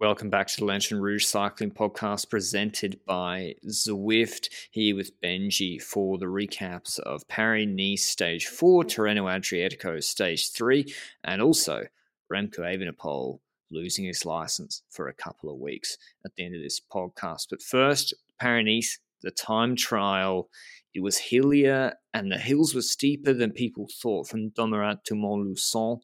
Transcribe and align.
Welcome 0.00 0.30
back 0.30 0.46
to 0.46 0.58
the 0.58 0.64
Lanterne 0.64 1.00
Rouge 1.00 1.24
Cycling 1.24 1.72
Podcast 1.72 2.30
presented 2.30 3.00
by 3.04 3.56
Zwift. 3.66 4.48
Here 4.70 4.94
with 4.94 5.20
Benji 5.20 5.82
for 5.82 6.18
the 6.18 6.26
recaps 6.26 7.00
of 7.00 7.26
Paris 7.26 7.66
Nice 7.68 8.04
Stage 8.04 8.46
4, 8.46 8.84
Tirreno 8.84 9.24
Adriatico 9.24 10.00
Stage 10.00 10.52
3, 10.52 10.94
and 11.24 11.42
also 11.42 11.86
Remco 12.32 12.60
Evenepoel 12.60 13.40
losing 13.72 14.04
his 14.04 14.24
license 14.24 14.82
for 14.88 15.08
a 15.08 15.12
couple 15.14 15.50
of 15.50 15.58
weeks 15.58 15.98
at 16.24 16.30
the 16.36 16.44
end 16.44 16.54
of 16.54 16.62
this 16.62 16.80
podcast. 16.80 17.48
But 17.50 17.60
first, 17.60 18.14
Paris 18.38 18.66
Nice, 18.66 19.00
the 19.22 19.32
time 19.32 19.74
trial. 19.74 20.48
It 20.94 21.02
was 21.02 21.18
hillier 21.18 21.94
and 22.14 22.30
the 22.30 22.38
hills 22.38 22.72
were 22.72 22.82
steeper 22.82 23.32
than 23.32 23.50
people 23.50 23.88
thought 24.00 24.28
from 24.28 24.52
Domérat 24.52 25.02
to 25.06 25.14
Montluçon. 25.14 26.00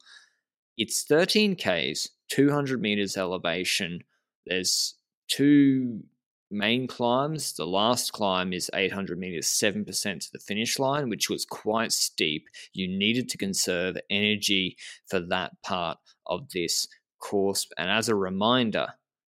It's 0.77 1.03
13 1.03 1.55
Ks, 1.55 2.09
200 2.29 2.81
meters 2.81 3.17
elevation. 3.17 4.03
There's 4.45 4.95
two 5.27 6.03
main 6.51 6.87
climbs. 6.87 7.53
The 7.53 7.65
last 7.65 8.13
climb 8.13 8.53
is 8.53 8.69
800 8.73 9.17
meters, 9.17 9.47
7% 9.47 10.19
to 10.19 10.31
the 10.31 10.39
finish 10.39 10.79
line, 10.79 11.09
which 11.09 11.29
was 11.29 11.45
quite 11.45 11.91
steep. 11.91 12.47
You 12.73 12.87
needed 12.87 13.29
to 13.29 13.37
conserve 13.37 13.97
energy 14.09 14.77
for 15.07 15.19
that 15.19 15.61
part 15.63 15.97
of 16.27 16.49
this 16.53 16.87
course. 17.19 17.67
And 17.77 17.89
as 17.89 18.09
a 18.09 18.15
reminder, 18.15 18.87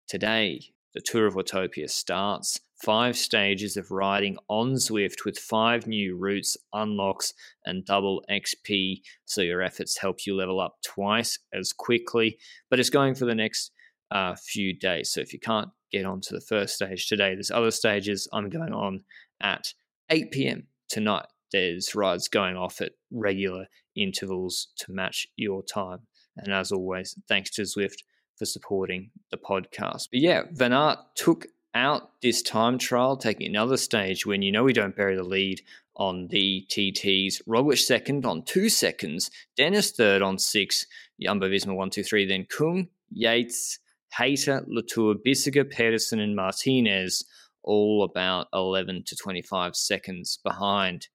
today 0.08 0.62
the 0.94 1.02
Tour 1.02 1.28
of 1.28 1.36
Watopia 1.36 1.90
starts. 1.90 2.60
Five 2.84 3.16
stages 3.18 3.78
of 3.78 3.90
riding 3.90 4.38
on 4.50 4.74
Zwift 4.74 5.24
with 5.26 5.40
five 5.40 5.88
new 5.88 6.18
routes, 6.18 6.58
unlocks, 6.74 7.34
and 7.66 7.86
double 7.86 8.22
XP. 8.30 9.02
So 9.26 9.42
your 9.42 9.62
efforts 9.62 9.98
help 9.98 10.26
you 10.26 10.36
level 10.36 10.60
up 10.60 10.76
twice 10.86 11.40
as 11.54 11.72
quickly. 11.72 12.38
But 12.70 12.80
it's 12.80 12.90
going 12.90 13.16
for 13.16 13.26
the 13.26 13.36
next 13.36 13.72
uh, 14.12 14.36
few 14.36 14.78
days. 14.78 15.12
So 15.12 15.22
if 15.22 15.32
you 15.32 15.40
can't 15.40 15.70
get 15.92 16.06
onto 16.06 16.36
the 16.36 16.42
first 16.42 16.76
stage 16.76 17.08
today, 17.08 17.34
there's 17.34 17.52
other 17.52 17.72
stages. 17.72 18.28
I'm 18.34 18.50
going 18.50 18.74
on 18.74 19.04
at 19.42 19.74
8 20.10 20.32
p.m. 20.32 20.68
tonight. 20.90 21.28
There's 21.52 21.96
rides 21.96 22.28
going 22.28 22.58
off 22.58 22.82
at 22.82 22.92
regular 23.12 23.68
intervals 23.96 24.68
to 24.80 24.92
match 24.92 25.28
your 25.38 25.64
time. 25.64 26.00
And 26.36 26.54
as 26.54 26.72
always, 26.72 27.16
thanks 27.30 27.52
to 27.52 27.62
Zwift 27.62 28.04
for 28.38 28.46
supporting 28.46 29.12
the 29.32 29.38
podcast. 29.38 30.10
But 30.12 30.20
yeah, 30.20 30.44
Van 30.52 30.74
Aert 30.74 31.00
took 31.16 31.48
out 31.76 32.10
this 32.22 32.42
time 32.42 32.78
trial, 32.78 33.18
taking 33.18 33.48
another 33.48 33.78
stage 33.78 34.26
when 34.26 34.42
you 34.42 34.52
know 34.52 34.64
we 34.64 34.74
don't 34.74 34.96
bury 34.96 35.16
the 35.16 35.24
lead 35.24 35.62
on 35.98 36.28
the 36.30 36.66
TTs. 36.70 37.42
Roglic 37.48 37.80
second 37.80 38.26
on 38.26 38.44
two 38.44 38.70
seconds, 38.70 39.30
Dennis 39.56 39.92
third 39.92 40.22
on 40.22 40.40
six, 40.40 40.86
Jumbo 41.22 41.50
Visma 41.50 41.76
one, 41.76 41.90
two, 41.90 42.04
three, 42.04 42.26
then 42.26 42.46
Kung, 42.50 42.88
Yates, 43.12 43.80
Hayter, 44.18 44.64
Latour, 44.68 45.16
Bissegger, 45.16 45.70
Pedersen, 45.70 46.20
and 46.20 46.36
Martinez, 46.36 47.26
all 47.64 48.04
about 48.04 48.48
11 48.54 49.04
to 49.08 49.16
25 49.16 49.76
seconds 49.76 50.40
behind. 50.44 51.10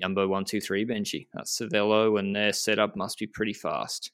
Jumbo 0.00 0.26
one, 0.26 0.44
two, 0.44 0.60
three, 0.60 0.84
Benji. 0.84 1.28
That's 1.32 1.56
Cervelo, 1.56 2.18
and 2.18 2.34
their 2.34 2.52
setup 2.52 2.96
must 2.96 3.18
be 3.18 3.28
pretty 3.28 3.52
fast. 3.52 4.10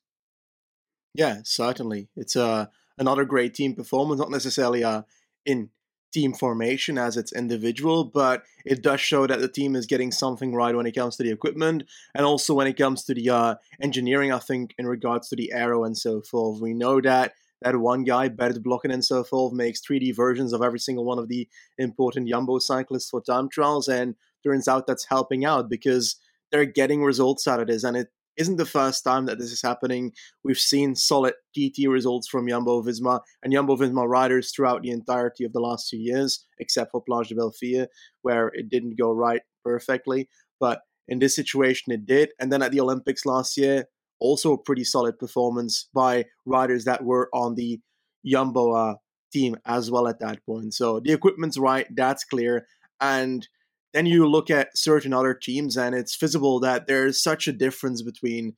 Yeah, 1.14 1.38
certainly. 1.44 2.08
It's 2.16 2.36
uh, 2.36 2.66
another 2.98 3.24
great 3.24 3.54
team 3.54 3.74
performance, 3.74 4.20
not 4.20 4.30
necessarily 4.30 4.84
uh, 4.84 5.02
in 5.44 5.70
team 6.12 6.32
formation 6.32 6.98
as 6.98 7.16
it's 7.16 7.32
individual, 7.32 8.04
but 8.04 8.42
it 8.64 8.82
does 8.82 9.00
show 9.00 9.26
that 9.26 9.40
the 9.40 9.48
team 9.48 9.76
is 9.76 9.86
getting 9.86 10.10
something 10.10 10.54
right 10.54 10.74
when 10.74 10.86
it 10.86 10.94
comes 10.94 11.16
to 11.16 11.22
the 11.22 11.30
equipment 11.30 11.84
and 12.14 12.26
also 12.26 12.54
when 12.54 12.66
it 12.66 12.76
comes 12.76 13.04
to 13.04 13.14
the 13.14 13.30
uh, 13.30 13.54
engineering, 13.80 14.32
I 14.32 14.38
think, 14.38 14.74
in 14.78 14.86
regards 14.86 15.28
to 15.28 15.36
the 15.36 15.52
aero 15.52 15.84
and 15.84 15.96
so 15.96 16.20
forth. 16.20 16.60
We 16.60 16.74
know 16.74 17.00
that 17.00 17.34
that 17.62 17.76
one 17.76 18.04
guy, 18.04 18.28
Bert 18.28 18.62
Blocken 18.62 18.92
and 18.92 19.04
so 19.04 19.22
forth, 19.22 19.52
makes 19.52 19.82
3D 19.82 20.16
versions 20.16 20.52
of 20.52 20.62
every 20.62 20.78
single 20.78 21.04
one 21.04 21.18
of 21.18 21.28
the 21.28 21.46
important 21.76 22.28
Jumbo 22.28 22.58
cyclists 22.58 23.10
for 23.10 23.20
time 23.20 23.48
trials, 23.48 23.86
and 23.86 24.14
turns 24.42 24.66
out 24.66 24.86
that's 24.86 25.06
helping 25.06 25.44
out 25.44 25.68
because 25.68 26.16
they're 26.50 26.64
getting 26.64 27.04
results 27.04 27.46
out 27.46 27.60
of 27.60 27.66
this, 27.66 27.84
and 27.84 27.96
it 27.96 28.08
isn't 28.40 28.56
the 28.56 28.64
first 28.64 29.04
time 29.04 29.26
that 29.26 29.38
this 29.38 29.52
is 29.52 29.60
happening. 29.60 30.12
We've 30.42 30.58
seen 30.58 30.94
solid 30.94 31.34
GT 31.56 31.88
results 31.88 32.26
from 32.26 32.48
Jumbo 32.48 32.82
Visma 32.82 33.20
and 33.42 33.52
Jumbo 33.52 33.76
Visma 33.76 34.08
riders 34.08 34.50
throughout 34.50 34.80
the 34.80 34.90
entirety 34.90 35.44
of 35.44 35.52
the 35.52 35.60
last 35.60 35.90
two 35.90 35.98
years, 35.98 36.46
except 36.58 36.90
for 36.90 37.04
Planche 37.04 37.28
des 37.28 37.34
Belles 37.34 37.56
Filles, 37.60 37.86
where 38.22 38.48
it 38.54 38.70
didn't 38.70 38.98
go 38.98 39.12
right 39.12 39.42
perfectly. 39.62 40.26
But 40.58 40.80
in 41.06 41.18
this 41.18 41.36
situation, 41.36 41.92
it 41.92 42.06
did. 42.06 42.30
And 42.40 42.50
then 42.50 42.62
at 42.62 42.72
the 42.72 42.80
Olympics 42.80 43.26
last 43.26 43.58
year, 43.58 43.84
also 44.20 44.54
a 44.54 44.58
pretty 44.58 44.84
solid 44.84 45.18
performance 45.18 45.88
by 45.92 46.24
riders 46.46 46.84
that 46.86 47.04
were 47.04 47.28
on 47.34 47.56
the 47.56 47.78
Jumbo 48.24 48.72
uh, 48.72 48.94
team 49.34 49.56
as 49.66 49.90
well 49.90 50.08
at 50.08 50.20
that 50.20 50.44
point. 50.46 50.72
So 50.72 50.98
the 50.98 51.12
equipment's 51.12 51.58
right, 51.58 51.86
that's 51.94 52.24
clear. 52.24 52.66
And 53.02 53.46
then 53.92 54.06
you 54.06 54.28
look 54.28 54.50
at 54.50 54.76
certain 54.76 55.12
other 55.12 55.34
teams, 55.34 55.76
and 55.76 55.94
it's 55.94 56.16
visible 56.16 56.60
that 56.60 56.86
there's 56.86 57.22
such 57.22 57.48
a 57.48 57.52
difference 57.52 58.02
between 58.02 58.54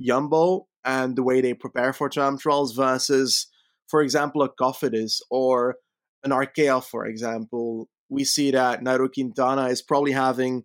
Jumbo 0.00 0.68
and 0.84 1.16
the 1.16 1.22
way 1.22 1.40
they 1.40 1.54
prepare 1.54 1.92
for 1.92 2.08
time 2.08 2.38
trials 2.38 2.74
versus, 2.74 3.48
for 3.88 4.02
example, 4.02 4.42
a 4.42 4.48
Cofidis 4.48 5.20
or 5.30 5.76
an 6.22 6.30
Arkea, 6.30 6.84
for 6.84 7.06
example. 7.06 7.88
We 8.08 8.24
see 8.24 8.52
that 8.52 8.82
Nairo 8.82 9.12
Quintana 9.12 9.66
is 9.66 9.82
probably 9.82 10.12
having, 10.12 10.64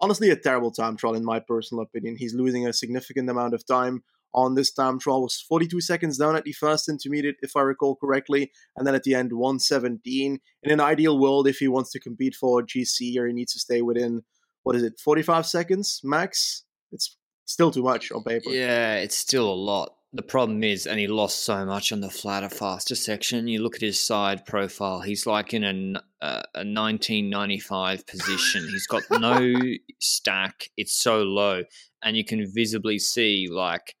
honestly, 0.00 0.30
a 0.30 0.36
terrible 0.36 0.72
time 0.72 0.96
trial, 0.96 1.14
in 1.14 1.24
my 1.24 1.38
personal 1.38 1.82
opinion. 1.82 2.16
He's 2.16 2.34
losing 2.34 2.66
a 2.66 2.72
significant 2.72 3.30
amount 3.30 3.54
of 3.54 3.64
time 3.66 4.02
on 4.34 4.54
this 4.54 4.72
time 4.72 4.98
trial 4.98 5.22
was 5.22 5.40
42 5.48 5.80
seconds 5.80 6.18
down 6.18 6.36
at 6.36 6.44
the 6.44 6.52
first 6.52 6.88
intermediate, 6.88 7.36
if 7.40 7.56
I 7.56 7.60
recall 7.60 7.96
correctly, 7.96 8.50
and 8.76 8.86
then 8.86 8.94
at 8.94 9.04
the 9.04 9.14
end 9.14 9.32
117. 9.32 10.40
In 10.62 10.72
an 10.72 10.80
ideal 10.80 11.18
world, 11.18 11.46
if 11.46 11.58
he 11.58 11.68
wants 11.68 11.90
to 11.92 12.00
compete 12.00 12.34
for 12.34 12.62
GC 12.62 13.16
or 13.16 13.26
he 13.26 13.32
needs 13.32 13.52
to 13.52 13.60
stay 13.60 13.80
within 13.80 14.22
what 14.64 14.76
is 14.76 14.82
it, 14.82 14.98
45 14.98 15.46
seconds 15.46 16.00
max? 16.02 16.64
It's 16.90 17.16
still 17.44 17.70
too 17.70 17.82
much 17.82 18.10
on 18.10 18.24
paper. 18.24 18.50
Yeah, 18.50 18.96
it's 18.96 19.16
still 19.16 19.48
a 19.48 19.54
lot. 19.54 19.94
The 20.12 20.22
problem 20.22 20.62
is, 20.62 20.86
and 20.86 20.98
he 20.98 21.08
lost 21.08 21.44
so 21.44 21.66
much 21.66 21.92
on 21.92 22.00
the 22.00 22.08
flatter, 22.08 22.48
faster 22.48 22.94
section. 22.94 23.48
You 23.48 23.62
look 23.62 23.74
at 23.74 23.82
his 23.82 24.00
side 24.00 24.46
profile; 24.46 25.00
he's 25.00 25.26
like 25.26 25.52
in 25.52 25.64
a 25.64 26.24
uh, 26.24 26.42
a 26.54 26.62
1995 26.62 28.06
position. 28.06 28.62
He's 28.62 28.86
got 28.86 29.02
no 29.10 29.54
stack; 30.00 30.70
it's 30.76 30.94
so 30.94 31.22
low, 31.22 31.64
and 32.02 32.16
you 32.16 32.24
can 32.24 32.46
visibly 32.54 33.00
see 33.00 33.48
like 33.50 33.96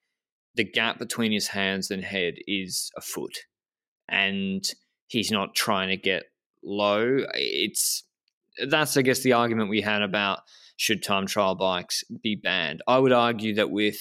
the 0.54 0.64
gap 0.64 0.98
between 0.98 1.32
his 1.32 1.48
hands 1.48 1.90
and 1.90 2.04
head 2.04 2.34
is 2.46 2.90
a 2.96 3.00
foot, 3.00 3.38
and 4.08 4.64
he's 5.06 5.30
not 5.30 5.54
trying 5.54 5.88
to 5.88 5.96
get 5.96 6.24
low. 6.62 7.24
It's 7.34 8.04
that's 8.66 8.96
I 8.96 9.02
guess 9.02 9.20
the 9.20 9.32
argument 9.32 9.70
we 9.70 9.80
had 9.80 10.02
about 10.02 10.40
should 10.76 11.02
time 11.02 11.26
trial 11.26 11.54
bikes 11.54 12.04
be 12.22 12.34
banned. 12.34 12.82
I 12.86 12.98
would 12.98 13.12
argue 13.12 13.54
that 13.54 13.70
with 13.70 13.96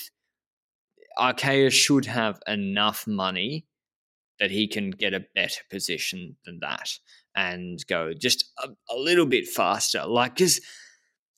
Arkea 1.19 1.71
should 1.71 2.05
have 2.05 2.39
enough 2.47 3.05
money 3.07 3.65
that 4.39 4.51
he 4.51 4.67
can 4.67 4.91
get 4.91 5.13
a 5.13 5.25
better 5.35 5.61
position 5.69 6.35
than 6.45 6.59
that 6.61 6.89
and 7.35 7.85
go 7.87 8.13
just 8.13 8.51
a, 8.63 8.69
a 8.89 8.97
little 8.97 9.25
bit 9.25 9.47
faster. 9.47 10.05
Like, 10.05 10.35
because 10.35 10.59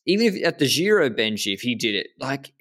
even 0.05 0.27
if 0.27 0.45
at 0.45 0.59
the 0.59 0.67
Giro 0.67 1.09
Benji, 1.09 1.53
if 1.53 1.61
he 1.61 1.75
did 1.75 1.95
it, 1.95 2.07
like 2.19 2.53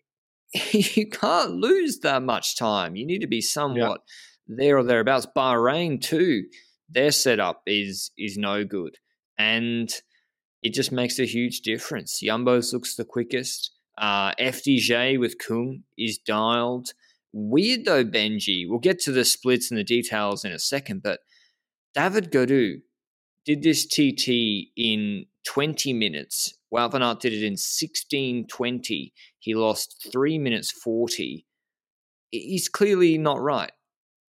you 0.73 1.09
can't 1.09 1.53
lose 1.53 1.99
that 2.01 2.23
much 2.23 2.57
time. 2.57 2.97
You 2.97 3.07
need 3.07 3.21
to 3.21 3.27
be 3.27 3.41
somewhat 3.41 4.03
yeah. 4.47 4.55
there 4.57 4.79
or 4.79 4.85
thereabouts. 4.85 5.27
Bahrain 5.37 6.01
too, 6.01 6.45
their 6.89 7.11
setup 7.11 7.63
is 7.67 8.13
is 8.17 8.37
no 8.39 8.65
good, 8.65 8.99
and 9.37 9.93
it 10.63 10.73
just 10.73 10.93
makes 10.93 11.19
a 11.19 11.27
huge 11.27 11.61
difference. 11.61 12.21
Jumbo's 12.23 12.73
looks 12.73 12.95
the 12.95 13.05
quickest. 13.05 13.73
Uh, 13.99 14.35
FDJ 14.35 15.21
with 15.21 15.39
Kung 15.39 15.83
is 15.97 16.19
dialed. 16.19 16.95
Weird 17.33 17.85
though, 17.85 18.05
Benji. 18.05 18.65
We'll 18.69 18.79
get 18.79 19.01
to 19.01 19.13
the 19.13 19.25
splits 19.25 19.71
and 19.71 19.79
the 19.79 19.85
details 19.85 20.45
in 20.45 20.53
a 20.53 20.59
second, 20.59 21.03
but 21.03 21.21
David 21.95 22.31
Gaudu 22.31 22.79
did 23.45 23.63
this 23.63 23.87
TT 23.87 24.71
in 24.77 25.27
20 25.47 25.93
minutes. 25.93 26.55
Aert 26.77 27.21
did 27.21 27.33
it 27.33 27.45
in 27.45 27.55
16.20. 27.55 29.13
He 29.39 29.55
lost 29.55 30.09
3 30.11 30.39
minutes 30.39 30.71
40. 30.71 31.47
He's 32.31 32.69
clearly 32.69 33.19
not 33.19 33.41
right. 33.41 33.73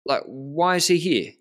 Like, 0.05 0.23
why 0.25 0.75
is 0.75 0.87
he 0.87 0.97
here? 0.97 1.31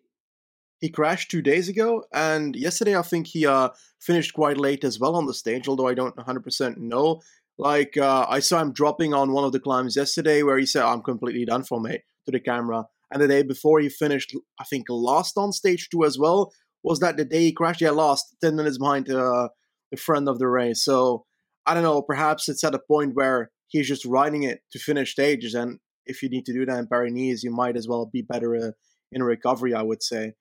He 0.81 0.89
crashed 0.89 1.31
two 1.31 1.43
days 1.43 1.69
ago, 1.69 2.05
and 2.13 2.57
yesterday 2.57 2.97
I 2.97 3.03
think 3.03 3.27
he 3.27 3.47
uh, 3.47 3.71
finished 4.01 4.35
quite 4.35 4.59
late 4.59 4.85
as 4.85 4.99
well 4.99 5.17
on 5.17 5.27
the 5.27 5.35
stage, 5.35 5.69
although 5.69 5.89
I 5.89 5.95
don't 5.95 6.17
100% 6.17 6.77
know. 6.79 7.21
Like, 7.59 7.97
uh, 7.97 8.27
I 8.29 8.41
saw 8.41 8.61
him 8.61 8.73
dropping 8.73 9.15
on 9.15 9.33
one 9.33 9.45
of 9.45 9.53
the 9.53 9.61
climbs 9.61 9.97
yesterday 9.97 10.43
where 10.43 10.59
he 10.59 10.67
said, 10.67 10.83
I'm 10.83 11.03
completely 11.03 11.45
done 11.45 11.65
for, 11.65 11.81
mate, 11.81 12.03
to 12.27 12.33
the 12.33 12.41
camera. 12.41 12.87
And 13.11 13.23
the 13.23 13.29
day 13.29 13.43
before 13.43 13.81
he 13.81 13.89
finished, 13.89 14.35
I 14.59 14.65
think, 14.65 14.87
last 14.89 15.37
on 15.37 15.53
stage 15.53 15.89
two 15.89 16.05
as 16.05 16.19
well. 16.19 16.53
Was 16.83 16.99
that 17.01 17.17
the 17.17 17.25
day 17.25 17.41
he 17.41 17.53
crashed? 17.53 17.81
Yeah, 17.81 17.91
last, 17.91 18.35
10 18.43 18.57
minutes 18.57 18.79
behind 18.79 19.09
uh, 19.11 19.49
the 19.95 20.01
friend 20.01 20.29
of 20.29 20.39
the 20.39 20.49
race. 20.49 20.85
So, 20.85 21.25
I 21.67 21.75
don't 21.75 21.83
know, 21.83 22.03
perhaps 22.03 22.49
it's 22.49 22.65
at 22.65 22.75
a 22.75 22.79
point 22.79 23.15
where 23.15 23.51
he's 23.69 23.89
just 23.89 24.05
riding 24.05 24.43
it 24.43 24.61
to 24.73 24.79
finish 24.79 25.13
stages. 25.13 25.55
And 25.55 25.79
if 26.07 26.23
you 26.23 26.29
need 26.29 26.45
to 26.47 26.53
do 26.53 26.67
that 26.67 26.79
in 26.79 26.87
Paris, 26.87 27.43
you 27.43 27.51
might 27.51 27.77
as 27.77 27.89
well 27.89 28.07
be 28.07 28.23
better 28.23 28.55
uh, 28.57 28.71
in 29.13 29.23
recovery, 29.23 29.75
I 29.75 29.83
would 29.83 30.03
say 30.03 30.35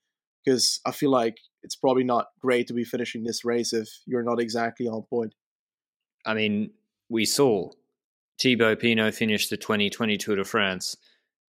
because 0.44 0.80
I 0.86 0.92
feel 0.92 1.12
like 1.12 1.38
it's 1.62 1.76
probably 1.76 2.04
not 2.04 2.28
great 2.40 2.68
to 2.68 2.74
be 2.74 2.84
finishing 2.84 3.24
this 3.24 3.46
race 3.46 3.74
if 3.74 3.90
you're 4.06 4.24
not 4.24 4.40
exactly 4.40 4.88
on 4.88 5.04
point. 5.04 5.34
I 6.26 6.34
mean, 6.34 6.72
we 7.10 7.26
saw 7.26 7.72
Thibaut 8.40 8.80
Pinot 8.80 9.16
finish 9.16 9.50
the 9.50 9.58
2020 9.58 10.18
Tour 10.18 10.38
de 10.38 10.44
France 10.44 10.98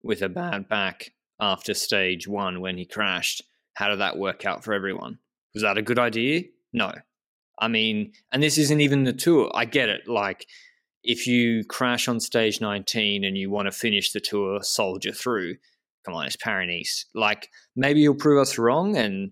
with 0.03 0.21
a 0.21 0.29
bad 0.29 0.67
back 0.67 1.13
after 1.39 1.73
stage 1.73 2.27
one 2.27 2.61
when 2.61 2.77
he 2.77 2.85
crashed. 2.85 3.41
How 3.75 3.89
did 3.89 3.99
that 3.99 4.17
work 4.17 4.45
out 4.45 4.63
for 4.63 4.73
everyone? 4.73 5.19
Was 5.53 5.63
that 5.63 5.77
a 5.77 5.81
good 5.81 5.99
idea? 5.99 6.43
No. 6.71 6.91
I 7.59 7.67
mean, 7.67 8.13
and 8.31 8.41
this 8.41 8.57
isn't 8.57 8.81
even 8.81 9.03
the 9.03 9.13
tour. 9.13 9.51
I 9.53 9.65
get 9.65 9.89
it. 9.89 10.07
Like, 10.07 10.47
if 11.03 11.27
you 11.27 11.63
crash 11.65 12.07
on 12.07 12.19
stage 12.19 12.61
19 12.61 13.23
and 13.23 13.37
you 13.37 13.49
want 13.49 13.67
to 13.67 13.71
finish 13.71 14.11
the 14.11 14.19
tour, 14.19 14.61
soldier 14.63 15.11
through, 15.11 15.55
come 16.05 16.13
on, 16.13 16.25
it's 16.25 16.35
Paris 16.35 17.05
Like 17.13 17.49
maybe 17.75 18.01
you'll 18.01 18.15
prove 18.15 18.41
us 18.41 18.57
wrong 18.57 18.95
and 18.95 19.31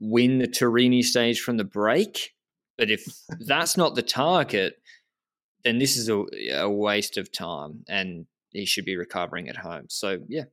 win 0.00 0.38
the 0.38 0.48
Turini 0.48 1.02
stage 1.02 1.40
from 1.40 1.56
the 1.56 1.64
break. 1.64 2.32
But 2.76 2.90
if 2.90 3.04
that's 3.40 3.76
not 3.76 3.94
the 3.94 4.02
target, 4.02 4.76
then 5.62 5.78
this 5.78 5.96
is 5.96 6.08
a, 6.08 6.24
a, 6.52 6.70
waste 6.70 7.16
of 7.16 7.32
time 7.32 7.84
and 7.88 8.26
he 8.50 8.66
should 8.66 8.84
be 8.84 8.96
recovering 8.96 9.48
at 9.48 9.56
home. 9.56 9.86
So, 9.88 10.18
yeah, 10.28 10.44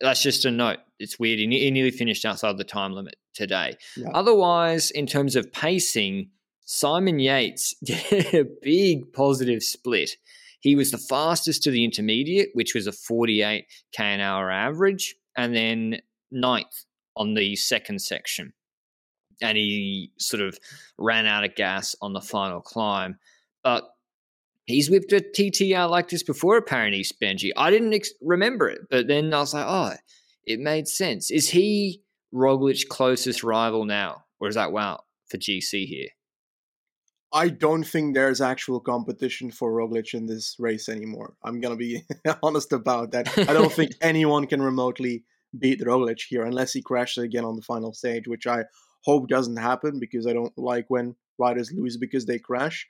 that's 0.00 0.22
just 0.22 0.44
a 0.44 0.50
note. 0.50 0.78
It's 0.98 1.18
weird. 1.18 1.38
He, 1.38 1.46
he 1.46 1.70
nearly 1.70 1.90
finished 1.90 2.24
outside 2.24 2.58
the 2.58 2.64
time 2.64 2.92
limit 2.92 3.16
today. 3.34 3.76
Yeah. 3.96 4.10
Otherwise, 4.12 4.90
in 4.90 5.06
terms 5.06 5.36
of 5.36 5.52
pacing, 5.52 6.30
Simon 6.70 7.18
Yates 7.18 7.74
did 7.82 8.34
a 8.34 8.44
big 8.60 9.10
positive 9.14 9.62
split. 9.62 10.10
He 10.60 10.76
was 10.76 10.90
the 10.90 10.98
fastest 10.98 11.62
to 11.62 11.70
the 11.70 11.82
intermediate, 11.82 12.50
which 12.52 12.74
was 12.74 12.86
a 12.86 12.92
48 12.92 13.64
k 13.92 14.04
an 14.04 14.20
hour 14.20 14.50
average, 14.50 15.16
and 15.34 15.56
then 15.56 16.02
ninth 16.30 16.84
on 17.16 17.32
the 17.32 17.56
second 17.56 18.02
section. 18.02 18.52
And 19.40 19.56
he 19.56 20.12
sort 20.18 20.42
of 20.42 20.58
ran 20.98 21.24
out 21.24 21.44
of 21.44 21.54
gas 21.54 21.96
on 22.02 22.12
the 22.12 22.20
final 22.20 22.60
climb. 22.60 23.18
But 23.64 23.84
he's 24.66 24.90
whipped 24.90 25.12
a 25.12 25.20
TTR 25.20 25.88
like 25.88 26.10
this 26.10 26.22
before, 26.22 26.58
apparently, 26.58 27.02
Benji. 27.22 27.50
I 27.56 27.70
didn't 27.70 27.94
ex- 27.94 28.12
remember 28.20 28.68
it, 28.68 28.80
but 28.90 29.06
then 29.06 29.32
I 29.32 29.38
was 29.38 29.54
like, 29.54 29.64
oh, 29.66 29.94
it 30.44 30.60
made 30.60 30.86
sense. 30.86 31.30
Is 31.30 31.48
he 31.48 32.02
Roglic's 32.30 32.84
closest 32.84 33.42
rival 33.42 33.86
now? 33.86 34.24
Or 34.38 34.48
is 34.48 34.56
that 34.56 34.70
wow 34.70 35.04
for 35.30 35.38
GC 35.38 35.86
here? 35.86 36.08
I 37.32 37.48
don't 37.48 37.84
think 37.84 38.14
there's 38.14 38.40
actual 38.40 38.80
competition 38.80 39.50
for 39.50 39.70
Roglic 39.72 40.14
in 40.14 40.26
this 40.26 40.56
race 40.58 40.88
anymore. 40.88 41.34
I'm 41.44 41.60
gonna 41.60 41.76
be 41.76 42.02
honest 42.42 42.72
about 42.72 43.12
that. 43.12 43.36
I 43.38 43.52
don't 43.52 43.72
think 43.72 43.92
anyone 44.00 44.46
can 44.46 44.62
remotely 44.62 45.24
beat 45.58 45.80
Roglic 45.80 46.20
here 46.28 46.44
unless 46.44 46.72
he 46.72 46.82
crashes 46.82 47.24
again 47.24 47.44
on 47.44 47.56
the 47.56 47.62
final 47.62 47.92
stage, 47.92 48.26
which 48.26 48.46
I 48.46 48.64
hope 49.04 49.28
doesn't 49.28 49.56
happen 49.56 49.98
because 50.00 50.26
I 50.26 50.32
don't 50.32 50.56
like 50.56 50.86
when 50.88 51.16
riders 51.38 51.70
lose 51.72 51.96
because 51.96 52.26
they 52.26 52.38
crash. 52.38 52.86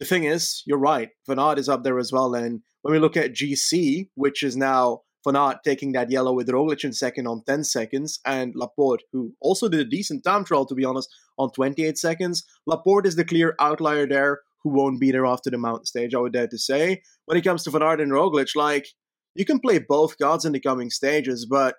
The 0.00 0.06
thing 0.06 0.24
is, 0.24 0.62
you're 0.66 0.78
right. 0.78 1.10
Van 1.26 1.38
Aert 1.38 1.58
is 1.58 1.68
up 1.68 1.82
there 1.82 1.98
as 1.98 2.12
well, 2.12 2.34
and 2.34 2.62
when 2.82 2.92
we 2.92 3.00
look 3.00 3.16
at 3.16 3.32
GC, 3.32 4.08
which 4.14 4.42
is 4.42 4.56
now 4.56 5.02
Van 5.24 5.36
Aert 5.36 5.58
taking 5.64 5.92
that 5.92 6.10
yellow 6.10 6.32
with 6.32 6.48
Roglic 6.48 6.84
in 6.84 6.92
second 6.92 7.26
on 7.26 7.42
10 7.46 7.64
seconds, 7.64 8.20
and 8.24 8.54
Laporte, 8.54 9.02
who 9.12 9.34
also 9.40 9.68
did 9.68 9.80
a 9.80 9.84
decent 9.84 10.24
time 10.24 10.44
trial, 10.44 10.66
to 10.66 10.74
be 10.74 10.84
honest, 10.84 11.08
on 11.38 11.50
28 11.50 11.98
seconds. 11.98 12.44
Laporte 12.66 13.06
is 13.06 13.16
the 13.16 13.24
clear 13.24 13.54
outlier 13.60 14.06
there 14.06 14.40
who 14.62 14.70
won't 14.70 15.00
be 15.00 15.10
there 15.10 15.26
after 15.26 15.50
the 15.50 15.58
mountain 15.58 15.86
stage, 15.86 16.14
I 16.14 16.18
would 16.18 16.32
dare 16.32 16.48
to 16.48 16.58
say. 16.58 17.02
When 17.26 17.38
it 17.38 17.44
comes 17.44 17.64
to 17.64 17.70
Van 17.70 17.82
and 17.82 18.12
Roglic, 18.12 18.56
like, 18.56 18.88
you 19.34 19.44
can 19.44 19.60
play 19.60 19.78
both 19.78 20.18
gods 20.18 20.44
in 20.44 20.52
the 20.52 20.60
coming 20.60 20.90
stages, 20.90 21.46
but 21.46 21.76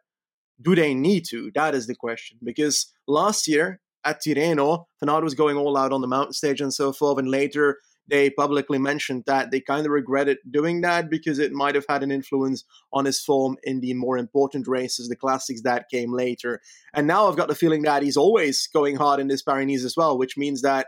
do 0.62 0.75
they 0.75 0.94
need 0.94 1.25
to? 1.30 1.51
That 1.56 1.75
is 1.75 1.88
the 1.88 1.95
question. 1.95 2.38
Because 2.44 2.94
last 3.07 3.47
year 3.47 3.81
at 4.06 4.21
Tirreno, 4.21 4.85
Van 5.03 5.24
was 5.24 5.33
going 5.33 5.57
all 5.57 5.77
out 5.77 5.92
on 5.92 6.01
the 6.01 6.07
mountain 6.07 6.33
stage 6.33 6.62
and 6.62 6.74
so 6.74 6.94
forth, 6.94 7.19
and 7.19 7.30
later 7.30 7.80
they 8.09 8.29
publicly 8.29 8.79
mentioned 8.79 9.23
that 9.27 9.51
they 9.51 9.61
kind 9.61 9.85
of 9.85 9.91
regretted 9.91 10.38
doing 10.50 10.81
that 10.81 11.09
because 11.09 11.39
it 11.39 11.51
might 11.51 11.75
have 11.75 11.85
had 11.88 12.03
an 12.03 12.11
influence 12.11 12.63
on 12.91 13.06
his 13.06 13.19
form 13.19 13.57
in 13.63 13.81
the 13.81 13.94
more 13.94 14.17
important 14.17 14.67
races, 14.67 15.07
the 15.07 15.15
classics 15.15 15.61
that 15.61 15.89
came 15.89 16.11
later. 16.11 16.59
And 16.94 17.07
now 17.07 17.27
I've 17.27 17.38
got 17.38 17.47
the 17.47 17.56
feeling 17.56 17.83
that 17.83 18.03
he's 18.03 18.17
always 18.17 18.67
going 18.73 18.95
hard 18.95 19.19
in 19.19 19.27
this 19.27 19.44
Paris 19.44 19.83
as 19.83 19.95
well, 19.95 20.17
which 20.17 20.38
means 20.38 20.61
that 20.61 20.88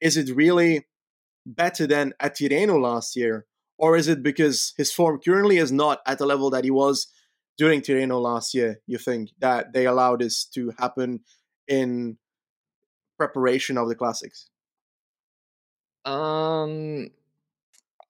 is 0.00 0.16
it 0.16 0.34
really 0.34 0.86
better 1.46 1.86
than 1.86 2.12
at 2.20 2.36
Tirreno 2.36 2.80
last 2.80 3.16
year? 3.16 3.46
Or 3.76 3.96
is 3.96 4.06
it 4.06 4.22
because 4.22 4.72
his 4.76 4.92
form 4.92 5.18
currently 5.24 5.58
is 5.58 5.72
not 5.72 6.00
at 6.06 6.18
the 6.18 6.26
level 6.26 6.50
that 6.50 6.64
he 6.64 6.70
was 6.70 7.08
during 7.58 7.80
Tirreno 7.80 8.20
last 8.20 8.54
year, 8.54 8.80
you 8.86 8.98
think, 8.98 9.30
that 9.40 9.72
they 9.72 9.86
allowed 9.86 10.20
this 10.20 10.44
to 10.54 10.72
happen 10.78 11.20
in 11.66 12.18
preparation 13.18 13.76
of 13.76 13.88
the 13.88 13.94
classics? 13.94 14.48
Um, 16.04 17.08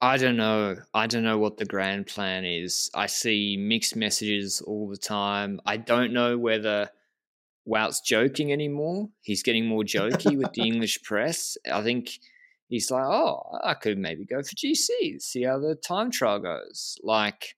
I 0.00 0.17
don't 0.17 0.37
know. 0.37 0.76
I 0.93 1.06
don't 1.06 1.23
know 1.23 1.38
what 1.38 1.56
the 1.56 1.64
grand 1.64 2.06
plan 2.06 2.44
is. 2.44 2.91
I 2.94 3.06
see 3.06 3.56
mixed 3.58 3.96
messages 3.96 4.61
all 4.61 4.88
the 4.88 4.96
time. 4.96 5.61
I 5.64 5.76
don't 5.76 6.12
know 6.12 6.37
whether 6.37 6.91
Wout's 7.64 8.00
joking 8.00 8.52
anymore. 8.52 9.08
He's 9.23 9.43
getting 9.43 9.67
more 9.67 9.82
jokey 9.82 10.37
with 10.37 10.52
the 10.52 10.62
English 10.67 11.02
press. 11.02 11.56
I 11.73 11.82
think 11.82 12.19
he's 12.69 12.91
like, 12.91 13.05
oh, 13.05 13.58
I 13.62 13.75
could 13.75 13.99
maybe 13.99 14.25
go 14.25 14.43
for 14.43 14.55
GC, 14.55 15.20
see 15.20 15.44
how 15.44 15.58
the 15.58 15.75
time 15.75 16.11
trial 16.11 16.41
goes. 16.41 16.99
Like, 17.02 17.56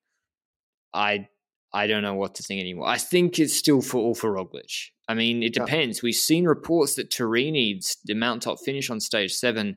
I 0.95 1.29
I 1.73 1.87
don't 1.87 2.03
know 2.03 2.15
what 2.15 2.37
to 2.37 2.43
think 2.43 2.61
anymore. 2.61 2.89
I 2.89 2.97
think 2.97 3.39
it's 3.39 3.55
still 3.55 3.83
for 3.83 3.99
all 3.99 4.15
for 4.15 4.33
Roglic. 4.33 4.91
I 5.09 5.15
mean, 5.15 5.43
it 5.43 5.53
depends. 5.53 6.03
We've 6.03 6.15
seen 6.15 6.45
reports 6.47 6.95
that 6.95 7.11
Turini, 7.11 7.81
the 8.05 8.15
mountaintop 8.15 8.59
finish 8.65 8.89
on 8.89 8.99
stage 9.01 9.35
seven, 9.35 9.77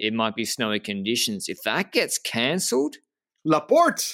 it 0.00 0.14
might 0.14 0.34
be 0.34 0.44
snowy 0.44 0.80
conditions. 0.80 1.48
If 1.48 1.58
that 1.64 1.92
gets 1.92 2.18
cancelled, 2.18 2.96
Laporte. 3.44 4.12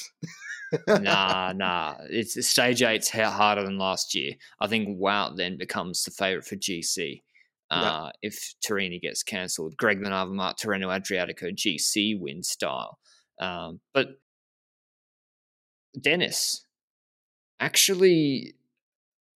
nah, 0.89 1.53
nah. 1.57 1.97
It's 2.11 2.47
stage 2.47 2.83
eight's 2.83 3.11
harder 3.11 3.65
than 3.65 3.79
last 3.79 4.15
year. 4.15 4.35
I 4.61 4.67
think 4.67 4.99
Wout 4.99 5.37
then 5.37 5.57
becomes 5.57 6.03
the 6.03 6.11
favourite 6.11 6.45
for 6.45 6.57
GC. 6.57 7.23
Uh, 7.71 8.11
If 8.23 8.55
Turini 8.65 9.01
gets 9.01 9.23
cancelled, 9.23 9.77
Greg 9.77 10.01
Van 10.01 10.13
Avermaet, 10.13 10.55
Tirreno 10.57 10.87
Adriatico, 10.87 11.53
GC 11.53 12.19
win 12.21 12.43
style. 12.43 12.99
Um, 13.41 13.81
but 13.93 14.09
Dennis, 16.01 16.65
actually, 17.59 18.55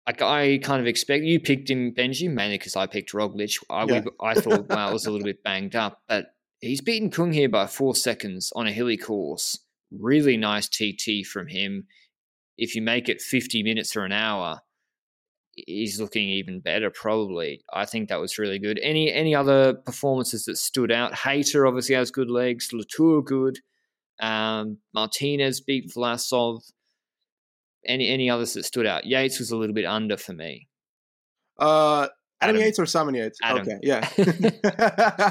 like 0.07 0.23
I 0.23 0.59
kind 0.59 0.81
of 0.81 0.87
expect 0.87 1.25
you 1.25 1.41
picked 1.41 1.71
him 1.71 1.93
Benji 1.93 2.31
mainly 2.31 2.59
because 2.59 2.77
I 2.77 2.87
picked 2.87 3.13
Roglic. 3.13 3.63
I 3.71 3.85
yeah. 3.85 4.01
we, 4.01 4.11
I 4.21 4.35
thought 4.35 4.69
Wout 4.69 4.93
was 4.93 5.07
a 5.07 5.11
little 5.11 5.25
bit 5.25 5.43
banged 5.43 5.77
up, 5.77 6.03
but 6.09 6.36
he's 6.61 6.81
beaten 6.81 7.11
Kung 7.11 7.33
here 7.33 7.49
by 7.49 7.67
four 7.67 7.95
seconds 7.95 8.53
on 8.55 8.67
a 8.67 8.73
hilly 8.73 8.97
course. 8.97 9.59
Really 9.91 10.37
nice 10.37 10.69
TT 10.69 11.27
from 11.27 11.49
him. 11.49 11.87
If 12.59 12.75
you 12.75 12.83
make 12.83 13.09
it 13.09 13.21
50 13.21 13.63
minutes 13.63 13.97
or 13.97 14.05
an 14.05 14.13
hour, 14.13 14.61
he's 15.55 16.01
looking 16.01 16.29
even 16.29 16.61
better 16.61 16.91
probably. 16.91 17.65
I 17.73 17.87
think 17.87 18.09
that 18.09 18.21
was 18.21 18.39
really 18.39 18.59
good. 18.59 18.79
Any 18.83 19.13
any 19.13 19.35
other 19.35 19.75
performances 19.75 20.45
that 20.45 20.57
stood 20.57 20.93
out? 20.93 21.15
Hayter 21.15 21.67
obviously 21.67 21.95
has 21.95 22.11
good 22.11 22.31
legs. 22.31 22.71
Latour 22.73 23.23
good. 23.23 23.59
Um, 24.21 24.79
Martinez 24.95 25.61
beat 25.61 25.93
Vlasov. 25.95 26.61
Any 27.87 28.09
any 28.09 28.29
others 28.31 28.55
that 28.55 28.65
stood 28.65 28.87
out? 28.87 29.07
Yates 29.07 29.39
was 29.39 29.51
a 29.51 29.57
little 29.57 29.75
bit 29.75 29.87
under 29.87 30.17
for 30.17 30.33
me. 30.33 30.69
Uh, 31.59 32.09
Adam, 32.41 32.57
Adam 32.57 32.67
Yates 32.67 32.79
or 32.79 32.87
Simon 32.87 33.15
Yates? 33.15 33.39
Adam. 33.43 33.63
Okay, 33.63 33.79
yeah. 33.83 34.09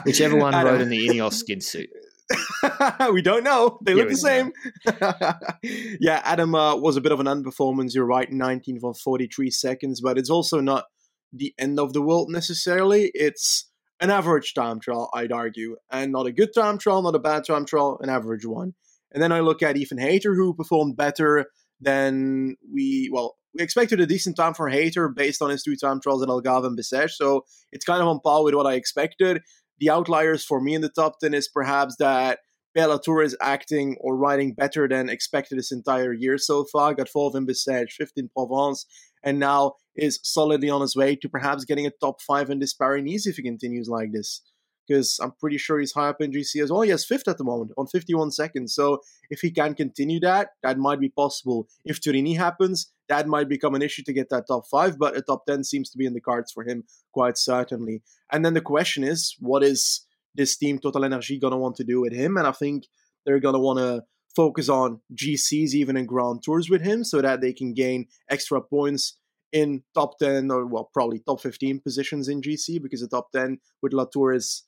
Whichever 0.05 0.37
one 0.37 0.53
Adam. 0.53 0.73
rode 0.73 0.81
in 0.81 0.89
the 0.89 1.07
Ineos 1.07 1.33
skid 1.33 1.63
suit. 1.63 1.89
we 3.11 3.21
don't 3.21 3.43
know. 3.43 3.77
They 3.83 3.93
look 3.93 4.09
the 4.09 4.17
same. 4.17 4.51
yeah, 5.99 6.21
Adam 6.23 6.55
uh, 6.55 6.75
was 6.75 6.97
a 6.97 7.01
bit 7.01 7.11
of 7.11 7.19
an 7.19 7.27
underperformance. 7.27 7.93
You're 7.93 8.05
right, 8.05 8.31
19 8.31 8.79
for 8.79 8.93
43 8.93 9.51
seconds, 9.51 10.01
but 10.01 10.17
it's 10.17 10.29
also 10.29 10.59
not 10.59 10.85
the 11.31 11.53
end 11.59 11.79
of 11.79 11.93
the 11.93 12.01
world 12.01 12.31
necessarily. 12.31 13.11
It's 13.13 13.69
an 13.99 14.09
average 14.09 14.53
time 14.53 14.79
trial, 14.79 15.09
I'd 15.13 15.31
argue, 15.31 15.77
and 15.91 16.11
not 16.11 16.25
a 16.25 16.31
good 16.31 16.53
time 16.53 16.77
trial, 16.77 17.01
not 17.01 17.15
a 17.15 17.19
bad 17.19 17.45
time 17.45 17.65
trial, 17.65 17.99
an 18.01 18.09
average 18.09 18.45
one. 18.45 18.73
And 19.11 19.21
then 19.21 19.31
I 19.31 19.39
look 19.41 19.61
at 19.61 19.77
Ethan 19.77 19.99
Hayter, 19.99 20.33
who 20.33 20.53
performed 20.53 20.97
better 20.97 21.45
than 21.79 22.55
we, 22.73 23.09
well, 23.11 23.37
we 23.55 23.63
expected 23.63 24.01
a 24.01 24.05
decent 24.05 24.35
time 24.35 24.53
for 24.53 24.69
Hayter 24.69 25.07
based 25.07 25.41
on 25.41 25.49
his 25.49 25.63
two 25.63 25.75
time 25.75 26.01
trials 26.01 26.21
at 26.21 26.29
Algarve 26.29 26.65
and 26.65 26.77
Bessèges, 26.77 27.11
so 27.11 27.45
it's 27.71 27.85
kind 27.85 28.01
of 28.01 28.07
on 28.07 28.19
par 28.19 28.43
with 28.43 28.53
what 28.53 28.67
I 28.67 28.73
expected. 28.73 29.41
The 29.79 29.89
outliers 29.89 30.43
for 30.43 30.61
me 30.61 30.75
in 30.75 30.81
the 30.81 30.89
top 30.89 31.19
10 31.19 31.33
is 31.33 31.47
perhaps 31.47 31.95
that 31.97 32.39
Pierre 32.73 32.87
Latour 32.87 33.21
is 33.23 33.37
acting 33.41 33.95
or 34.01 34.17
riding 34.17 34.53
better 34.53 34.87
than 34.87 35.09
expected 35.09 35.57
this 35.57 35.71
entire 35.71 36.13
year 36.13 36.37
so 36.37 36.65
far. 36.65 36.93
Got 36.93 37.09
in 37.35 37.47
Bessèges, 37.47 37.91
fifth 37.91 38.13
in 38.17 38.29
Provence, 38.35 38.85
and 39.23 39.39
now 39.39 39.73
is 39.95 40.19
solidly 40.23 40.69
on 40.69 40.81
his 40.81 40.95
way 40.95 41.15
to 41.15 41.29
perhaps 41.29 41.63
getting 41.63 41.87
a 41.87 41.91
top 42.01 42.21
five 42.21 42.49
in 42.49 42.59
this 42.59 42.73
Paris 42.73 43.25
if 43.25 43.37
he 43.37 43.43
continues 43.43 43.87
like 43.87 44.11
this 44.11 44.41
because 44.87 45.19
I'm 45.21 45.33
pretty 45.39 45.57
sure 45.57 45.79
he's 45.79 45.93
high 45.93 46.09
up 46.09 46.21
in 46.21 46.31
GC 46.31 46.61
as 46.61 46.71
well. 46.71 46.81
He 46.81 46.91
has 46.91 47.05
fifth 47.05 47.27
at 47.27 47.37
the 47.37 47.43
moment 47.43 47.71
on 47.77 47.87
51 47.87 48.31
seconds. 48.31 48.73
So 48.73 49.01
if 49.29 49.39
he 49.39 49.51
can 49.51 49.73
continue 49.73 50.19
that, 50.21 50.49
that 50.63 50.77
might 50.77 50.99
be 50.99 51.09
possible. 51.09 51.67
If 51.83 52.01
Turini 52.01 52.37
happens, 52.37 52.91
that 53.09 53.27
might 53.27 53.49
become 53.49 53.75
an 53.75 53.81
issue 53.81 54.03
to 54.03 54.13
get 54.13 54.29
that 54.29 54.47
top 54.47 54.65
five, 54.69 54.97
but 54.97 55.17
a 55.17 55.21
top 55.21 55.45
10 55.45 55.63
seems 55.63 55.89
to 55.91 55.97
be 55.97 56.05
in 56.05 56.13
the 56.13 56.21
cards 56.21 56.51
for 56.51 56.63
him 56.63 56.83
quite 57.13 57.37
certainly. 57.37 58.01
And 58.31 58.43
then 58.43 58.53
the 58.53 58.61
question 58.61 59.03
is, 59.03 59.35
what 59.39 59.63
is 59.63 60.05
this 60.33 60.57
team 60.57 60.79
Total 60.79 61.05
Energy 61.05 61.39
going 61.39 61.51
to 61.51 61.57
want 61.57 61.75
to 61.77 61.83
do 61.83 62.01
with 62.01 62.13
him? 62.13 62.37
And 62.37 62.47
I 62.47 62.51
think 62.51 62.85
they're 63.25 63.39
going 63.39 63.53
to 63.53 63.59
want 63.59 63.79
to 63.79 64.03
focus 64.35 64.69
on 64.69 65.01
GCs 65.13 65.73
even 65.73 65.95
in 65.95 66.05
Grand 66.05 66.43
Tours 66.43 66.69
with 66.69 66.81
him 66.81 67.03
so 67.03 67.21
that 67.21 67.41
they 67.41 67.53
can 67.53 67.73
gain 67.73 68.07
extra 68.29 68.61
points 68.61 69.17
in 69.51 69.83
top 69.93 70.19
10 70.19 70.51
or 70.51 70.65
well 70.65 70.89
probably 70.93 71.19
top 71.19 71.39
15 71.39 71.79
positions 71.79 72.27
in 72.27 72.41
GC 72.41 72.81
because 72.81 72.99
the 72.99 73.07
top 73.07 73.31
10 73.31 73.59
with 73.81 73.93
Latour 73.93 74.33
is 74.33 74.63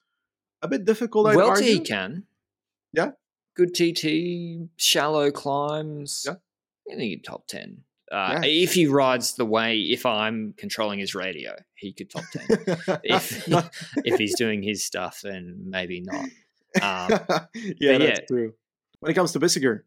a 0.61 0.67
bit 0.67 0.85
difficult. 0.85 1.27
I'd 1.27 1.35
well, 1.35 1.49
argue. 1.49 1.65
he 1.65 1.79
can. 1.79 2.23
Yeah. 2.93 3.11
Good 3.55 3.73
TT, 3.73 4.69
shallow 4.77 5.31
climbs. 5.31 6.23
Yeah. 6.25 6.35
I 6.91 6.95
think 6.95 7.23
top 7.23 7.47
ten. 7.47 7.83
Uh, 8.11 8.39
Yeah. 8.41 8.49
If 8.49 8.73
he 8.73 8.87
rides 8.87 9.35
the 9.35 9.45
way, 9.45 9.79
if 9.79 10.05
I'm 10.05 10.53
controlling 10.57 10.99
his 10.99 11.13
radio, 11.15 11.55
he 11.75 11.93
could 11.93 12.09
top 12.09 12.23
ten. 12.31 12.45
if 13.03 13.47
if 14.05 14.19
he's 14.19 14.35
doing 14.35 14.61
his 14.63 14.85
stuff, 14.85 15.21
then 15.23 15.63
maybe 15.65 16.01
not. 16.01 16.25
Um, 16.81 17.19
yeah, 17.79 17.97
that's 17.97 18.19
yeah. 18.19 18.25
true. 18.27 18.53
When 18.99 19.11
it 19.11 19.15
comes 19.15 19.31
to 19.33 19.39
Bissegger, 19.39 19.81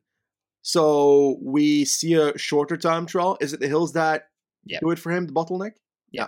so 0.62 1.38
we 1.42 1.84
see 1.84 2.14
a 2.14 2.36
shorter 2.36 2.76
time 2.76 3.06
trial. 3.06 3.38
Is 3.40 3.52
it 3.52 3.60
the 3.60 3.68
hills 3.68 3.92
that 3.94 4.24
Yep. 4.66 4.80
do 4.82 4.90
it 4.90 4.98
for 4.98 5.10
him, 5.10 5.26
the 5.26 5.32
bottleneck? 5.32 5.72
Yeah. 6.12 6.26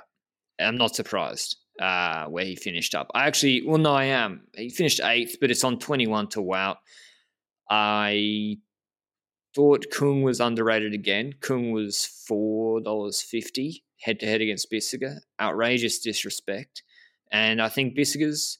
I'm 0.58 0.78
not 0.78 0.96
surprised 0.96 1.56
uh, 1.80 2.26
where 2.26 2.44
he 2.44 2.56
finished 2.56 2.94
up. 2.94 3.10
I 3.14 3.26
actually, 3.26 3.62
well, 3.66 3.78
no, 3.78 3.94
I 3.94 4.04
am. 4.04 4.42
He 4.54 4.70
finished 4.70 5.00
eighth, 5.02 5.36
but 5.40 5.50
it's 5.50 5.64
on 5.64 5.78
21 5.78 6.28
to 6.28 6.40
Wout. 6.40 6.76
I 7.70 8.58
thought 9.54 9.86
Kung 9.92 10.22
was 10.22 10.40
underrated 10.40 10.92
again. 10.92 11.34
Kung 11.40 11.72
was 11.72 12.08
$4.50 12.30 13.82
head 14.02 14.20
to 14.20 14.26
head 14.26 14.40
against 14.40 14.70
Bissegger. 14.70 15.20
Outrageous 15.40 15.98
disrespect. 16.00 16.82
And 17.30 17.62
I 17.62 17.68
think 17.68 17.96
Bissegger's, 17.96 18.58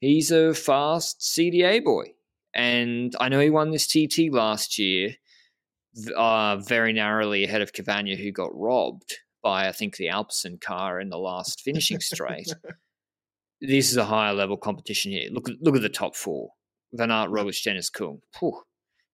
he's 0.00 0.30
a 0.30 0.54
fast 0.54 1.20
CDA 1.20 1.84
boy. 1.84 2.14
And 2.54 3.14
I 3.20 3.28
know 3.28 3.40
he 3.40 3.50
won 3.50 3.70
this 3.70 3.86
TT 3.86 4.32
last 4.32 4.78
year 4.78 5.14
uh, 6.16 6.56
very 6.56 6.92
narrowly 6.92 7.44
ahead 7.44 7.62
of 7.62 7.72
Cavagna, 7.72 8.16
who 8.16 8.32
got 8.32 8.50
robbed 8.52 9.18
by, 9.42 9.68
I 9.68 9.72
think, 9.72 9.96
the 9.96 10.08
Alpecin 10.08 10.60
car 10.60 11.00
in 11.00 11.08
the 11.08 11.18
last 11.18 11.60
finishing 11.62 12.00
straight. 12.00 12.52
this 13.60 13.90
is 13.90 13.96
a 13.96 14.04
higher 14.04 14.34
level 14.34 14.56
competition 14.56 15.12
here. 15.12 15.28
Look, 15.30 15.48
at- 15.48 15.60
look 15.60 15.76
at 15.76 15.82
the 15.82 15.88
top 15.88 16.16
four: 16.16 16.50
Van 16.92 17.10
Aert, 17.10 17.30
Roglic, 17.30 17.62
Dennis 17.62 17.90
Kung. 17.90 18.20
Phew. 18.38 18.62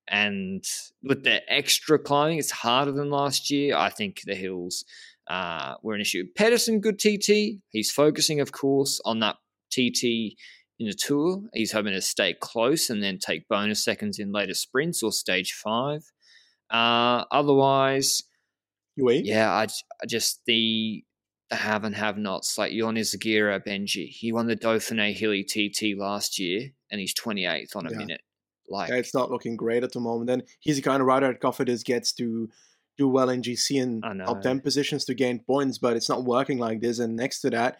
And 0.09 0.65
with 1.03 1.25
the 1.25 1.41
extra 1.53 1.99
climbing, 1.99 2.39
it's 2.39 2.53
harder 2.53 2.93
than 2.93 3.11
last 3.11 3.51
year. 3.51 3.77
I 3.77 3.91
think 3.91 4.21
the 4.25 4.37
hills 4.37 4.85
uh, 5.29 5.75
were 5.83 5.95
an 5.95 6.01
issue. 6.01 6.25
Pedersen, 6.37 6.81
good 6.81 6.99
TT. 6.99 7.61
He's 7.71 7.91
focusing, 7.91 8.41
of 8.41 8.53
course, 8.53 9.01
on 9.05 9.19
that 9.21 9.37
TT 9.73 10.37
in 10.79 10.87
the 10.87 10.95
tour. 10.95 11.43
He's 11.53 11.73
hoping 11.73 11.93
to 11.93 12.01
stay 12.01 12.35
close 12.35 12.91
and 12.91 13.03
then 13.03 13.19
take 13.19 13.49
bonus 13.49 13.83
seconds 13.83 14.19
in 14.19 14.33
later 14.33 14.55
sprints 14.55 15.03
or 15.03 15.13
stage 15.13 15.53
five. 15.53 16.03
Uh, 16.71 17.25
otherwise, 17.31 18.23
Yeah, 18.97 19.53
I 19.53 19.67
just 20.07 20.41
the 20.47 21.05
the 21.49 21.57
have 21.57 21.85
and 21.85 21.95
have 21.95 22.19
nots 22.19 22.59
like 22.59 22.73
Ion 22.73 22.97
Izagirre 22.97 23.65
Benji. 23.65 24.09
He 24.09 24.33
won 24.33 24.47
the 24.47 24.57
Dauphiné 24.57 25.15
Hilly 25.15 25.45
TT 25.45 25.97
last 25.97 26.39
year, 26.39 26.71
and 26.91 27.01
he's 27.01 27.15
28th 27.15 27.77
on 27.77 27.87
a 27.87 27.91
Yeah. 27.91 27.99
minute. 27.99 28.21
Like, 28.69 28.91
Yeah, 28.91 28.97
it's 28.97 29.15
not 29.15 29.31
looking 29.31 29.57
great 29.57 29.85
at 29.85 29.93
the 29.93 30.01
moment. 30.01 30.29
And 30.29 30.43
he's 30.59 30.77
the 30.77 30.83
kind 30.83 31.01
of 31.01 31.07
rider 31.07 31.29
that 31.29 31.41
Cofidis 31.41 31.85
gets 31.85 32.13
to 32.15 32.51
do 32.99 33.07
well 33.09 33.31
in 33.31 33.43
GC 33.43 33.79
and 33.79 34.03
I 34.05 34.15
top 34.25 34.43
10 34.43 34.61
positions 34.61 35.05
to 35.05 35.15
gain 35.15 35.39
points, 35.39 35.79
but 35.79 35.97
it's 35.97 36.09
not 36.09 36.25
working 36.25 36.59
like 36.59 36.81
this. 36.81 36.99
And 36.99 37.15
next 37.15 37.43
to 37.43 37.51
that, 37.51 37.79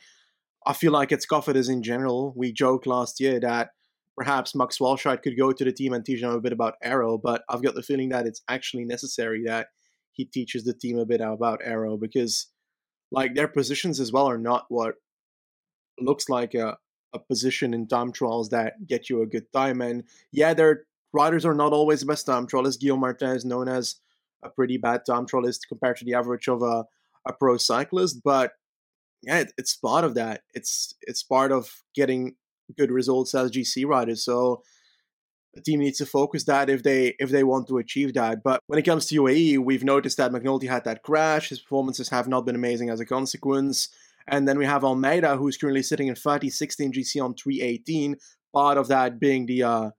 I 0.65 0.73
feel 0.73 0.93
like 0.93 1.11
it's 1.11 1.27
Cofidis 1.27 1.69
in 1.69 1.83
general. 1.83 2.33
We 2.37 2.53
joked 2.53 2.87
last 2.87 3.19
year 3.19 3.41
that 3.41 3.71
perhaps 4.17 4.55
Max 4.55 4.79
Walscheid 4.79 5.23
could 5.23 5.37
go 5.37 5.53
to 5.53 5.65
the 5.65 5.73
team 5.73 5.93
and 5.93 6.05
teach 6.05 6.21
them 6.21 6.31
a 6.31 6.41
bit 6.41 6.53
about 6.53 6.75
aero, 6.83 7.19
but 7.19 7.43
I've 7.49 7.63
got 7.63 7.75
the 7.75 7.83
feeling 7.83 8.11
that 8.11 8.27
it's 8.27 8.43
actually 8.49 8.85
necessary 8.85 9.43
that 9.47 9.69
he 10.17 10.25
teaches 10.25 10.65
the 10.65 10.73
team 10.73 10.99
a 10.99 11.07
bit 11.07 11.21
about 11.21 11.61
aero 11.63 11.97
because 11.97 12.49
like 13.13 13.35
their 13.35 13.49
positions 13.49 14.01
as 14.01 14.11
well 14.11 14.29
are 14.29 14.39
not 14.39 14.65
what 14.69 14.95
looks 16.01 16.29
like 16.29 16.55
a, 16.55 16.77
a 17.15 17.19
position 17.19 17.75
in 17.75 17.87
time 17.87 18.13
trials 18.13 18.49
that 18.49 18.87
get 18.87 19.09
you 19.09 19.23
a 19.23 19.27
good 19.27 19.53
time. 19.53 19.81
And 19.81 20.05
yeah, 20.33 20.55
their 20.55 20.85
riders 21.13 21.45
are 21.45 21.55
not 21.55 21.73
always 21.73 22.01
the 22.01 22.07
best 22.07 22.27
time 22.27 22.47
trialists. 22.47 22.81
Guillaume 22.81 23.01
Martin 23.01 23.31
is 23.31 23.45
known 23.45 23.69
as 23.69 23.97
a 24.43 24.49
pretty 24.49 24.79
bad 24.79 25.03
time 25.07 25.27
trialist 25.27 25.61
compared 25.69 25.97
to 25.99 26.05
the 26.05 26.15
average 26.15 26.49
of 26.49 26.63
a, 26.63 26.85
a 27.27 27.33
pro 27.33 27.57
cyclist, 27.59 28.23
but 28.25 28.53
yeah, 29.23 29.41
it, 29.41 29.53
it's 29.59 29.77
part 29.77 30.05
of 30.05 30.15
that. 30.15 30.43
It's 30.55 30.95
it's 31.03 31.23
part 31.23 31.53
of 31.53 31.83
getting 31.95 32.37
good 32.77 32.91
results 32.91 33.35
as 33.35 33.51
GC 33.51 33.87
riders. 33.87 34.25
So 34.25 34.63
the 35.57 35.63
team 35.63 35.81
needs 35.81 35.99
to 35.99 36.07
focus 36.07 36.45
that 36.45 36.69
if 36.69 36.83
they 36.83 37.15
if 37.19 37.31
they 37.31 37.43
want 37.43 37.67
to 37.69 37.79
achieve 37.79 38.15
that. 38.15 38.43
But 38.45 38.61
when 38.67 38.79
it 38.79 38.85
comes 38.85 39.07
to 39.07 39.23
UAE, 39.23 39.59
we've 39.59 39.83
noticed 39.83 40.19
that 40.19 40.31
McNulty 40.31 40.69
had 40.69 40.85
that 40.85 41.03
crash. 41.03 41.49
His 41.49 41.61
performances 41.61 42.11
have 42.11 42.29
not 42.29 42.45
been 42.45 42.55
amazing 42.55 42.91
as 42.91 43.01
a 43.01 43.07
consequence. 43.07 43.89
And 44.29 44.47
then 44.47 44.59
we 44.59 44.67
have 44.67 44.85
Almeida, 44.85 45.37
who's 45.37 45.57
currently 45.57 45.83
sitting 45.83 46.09
in 46.09 46.15
30, 46.15 46.51
16 46.51 46.93
GC 46.93 47.25
on 47.25 47.35
318. 47.35 48.17
Part 48.53 48.77
of 48.77 48.89
that 48.89 49.19
being 49.19 49.47
the 49.47 49.63
uh, 49.63 49.91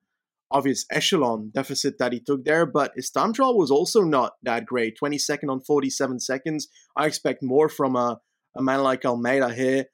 obvious 0.51 0.85
echelon 0.91 1.51
deficit 1.53 1.97
that 1.97 2.13
he 2.13 2.19
took 2.19 2.45
there. 2.45 2.65
But 2.65 2.91
his 2.95 3.09
time 3.09 3.33
trial 3.33 3.57
was 3.57 3.71
also 3.71 4.01
not 4.01 4.33
that 4.43 4.65
great 4.65 4.97
22nd 5.01 5.49
on 5.49 5.61
47 5.61 6.19
seconds. 6.19 6.67
I 6.95 7.07
expect 7.07 7.41
more 7.41 7.67
from 7.67 7.95
a, 7.95 8.19
a 8.55 8.61
man 8.61 8.83
like 8.83 9.05
Almeida 9.05 9.53
here. 9.53 9.85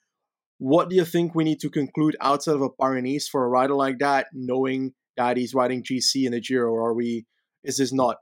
What 0.58 0.90
do 0.90 0.96
you 0.96 1.06
think 1.06 1.36
we 1.36 1.44
need 1.44 1.60
to 1.62 1.70
conclude 1.70 2.18
outside 2.20 2.56
of 2.56 2.62
a 2.62 2.70
Paris 2.70 3.28
for 3.28 3.46
a 3.46 3.50
rider 3.50 3.76
like 3.76 4.00
that, 4.00 4.28
knowing 4.34 4.94
that 5.18 5.38
he's 5.38 5.54
riding 5.54 5.84
GC 5.84 6.26
in 6.26 6.32
the 6.32 6.42
Giro? 6.42 6.72
Or 6.72 6.90
are 6.90 6.94
we, 6.94 7.26
is 7.64 7.78
this 7.78 7.94
not 7.94 8.18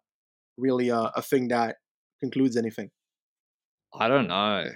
really 0.58 0.90
a, 0.90 1.12
a 1.16 1.22
thing 1.22 1.48
that 1.50 1.78
concludes 2.20 2.58
anything? 2.58 2.92
I 3.94 4.08
don't 4.08 4.28
know. 4.28 4.70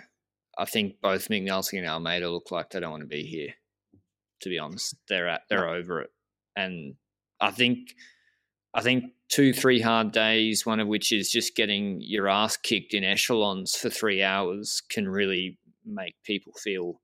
I 0.58 0.66
think 0.66 1.02
both 1.02 1.28
McNulty 1.30 1.78
and 1.78 1.88
Almeida 1.88 2.30
look 2.30 2.52
like 2.52 2.70
they 2.70 2.80
don't 2.80 2.92
want 2.92 3.04
to 3.04 3.08
be 3.08 3.24
here. 3.24 3.54
To 4.42 4.50
be 4.50 4.60
honest, 4.60 4.96
they're 5.08 5.28
at, 5.28 5.42
they're 5.50 5.68
over 5.68 6.02
it, 6.02 6.10
and 6.56 6.96
I 7.40 7.52
think 7.52 7.96
I 8.74 8.82
think 8.82 9.06
two 9.30 9.54
three 9.54 9.80
hard 9.80 10.12
days, 10.12 10.66
one 10.66 10.82
of 10.82 10.90
which 10.90 11.12
is 11.14 11.32
just 11.32 11.56
getting 11.56 12.00
your 12.02 12.28
ass 12.28 12.58
kicked 12.58 12.94
in 12.94 13.04
echelons 13.04 13.76
for 13.76 13.90
three 13.90 14.22
hours, 14.22 14.82
can 14.90 15.08
really 15.08 15.58
make 15.86 16.16
people 16.26 16.54
feel 16.62 17.02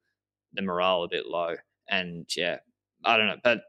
the 0.53 0.62
morale 0.62 1.03
a 1.03 1.10
bit 1.10 1.25
low. 1.25 1.56
And 1.89 2.27
yeah, 2.36 2.58
I 3.06 3.18
don't 3.18 3.27
know, 3.27 3.38
but 3.44 3.62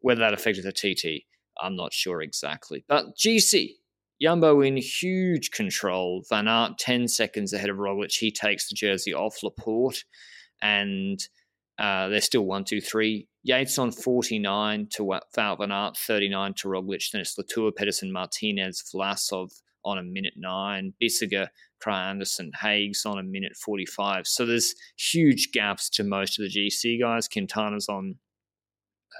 whether 0.00 0.20
that 0.20 0.34
affected 0.34 0.64
the 0.64 0.72
TT, 0.72 1.24
I'm 1.60 1.76
not 1.76 1.92
sure 1.92 2.22
exactly. 2.22 2.84
But 2.88 3.16
GC, 3.16 3.74
Jumbo 4.20 4.60
in 4.60 4.76
huge 4.76 5.50
control. 5.50 6.24
Van 6.28 6.46
Aert 6.46 6.78
10 6.78 7.08
seconds 7.08 7.52
ahead 7.52 7.70
of 7.70 7.76
Roglic. 7.76 8.12
He 8.12 8.30
takes 8.30 8.68
the 8.68 8.74
jersey 8.74 9.14
off 9.14 9.42
Laporte. 9.42 10.04
And 10.62 11.18
uh, 11.78 12.08
they're 12.08 12.20
still 12.20 12.44
1 12.44 12.64
2 12.64 12.80
3. 12.80 13.26
Yates 13.42 13.78
on 13.78 13.90
49 13.90 14.88
to 14.96 15.18
Val 15.34 15.56
Van 15.56 15.72
Aert, 15.72 15.96
39 15.96 16.54
to 16.58 16.68
Roglic. 16.68 17.10
Then 17.10 17.22
it's 17.22 17.38
Latour, 17.38 17.72
Pedersen, 17.72 18.12
Martinez, 18.12 18.84
Vlasov 18.94 19.50
on 19.86 19.96
a 19.96 20.02
minute 20.02 20.34
9. 20.36 20.92
Bissegger, 21.02 21.48
Kragh 21.82 22.10
Andersen, 22.10 22.50
Hagues 22.62 23.06
on 23.06 23.18
a 23.18 23.22
minute 23.22 23.52
45. 23.56 24.26
So 24.26 24.44
there's 24.44 24.74
huge 24.98 25.52
gaps 25.52 25.88
to 25.90 26.04
most 26.04 26.38
of 26.38 26.44
the 26.44 26.50
GC 26.50 27.00
guys. 27.00 27.26
Quintana's 27.26 27.88
on 27.88 28.16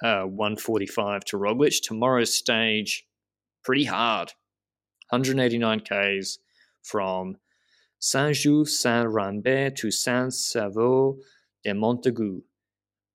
uh, 0.02 0.22
145 0.22 1.24
to 1.26 1.36
Roglic. 1.36 1.80
Tomorrow's 1.82 2.34
stage, 2.34 3.06
pretty 3.64 3.84
hard. 3.84 4.32
189 5.10 5.80
Ks 5.80 6.38
from 6.82 7.36
Saint-Just, 7.98 8.80
Saint-Rambert 8.80 9.76
to 9.76 9.90
Saint-Savot 9.90 11.18
de 11.64 11.72
Montaigu. 11.72 12.42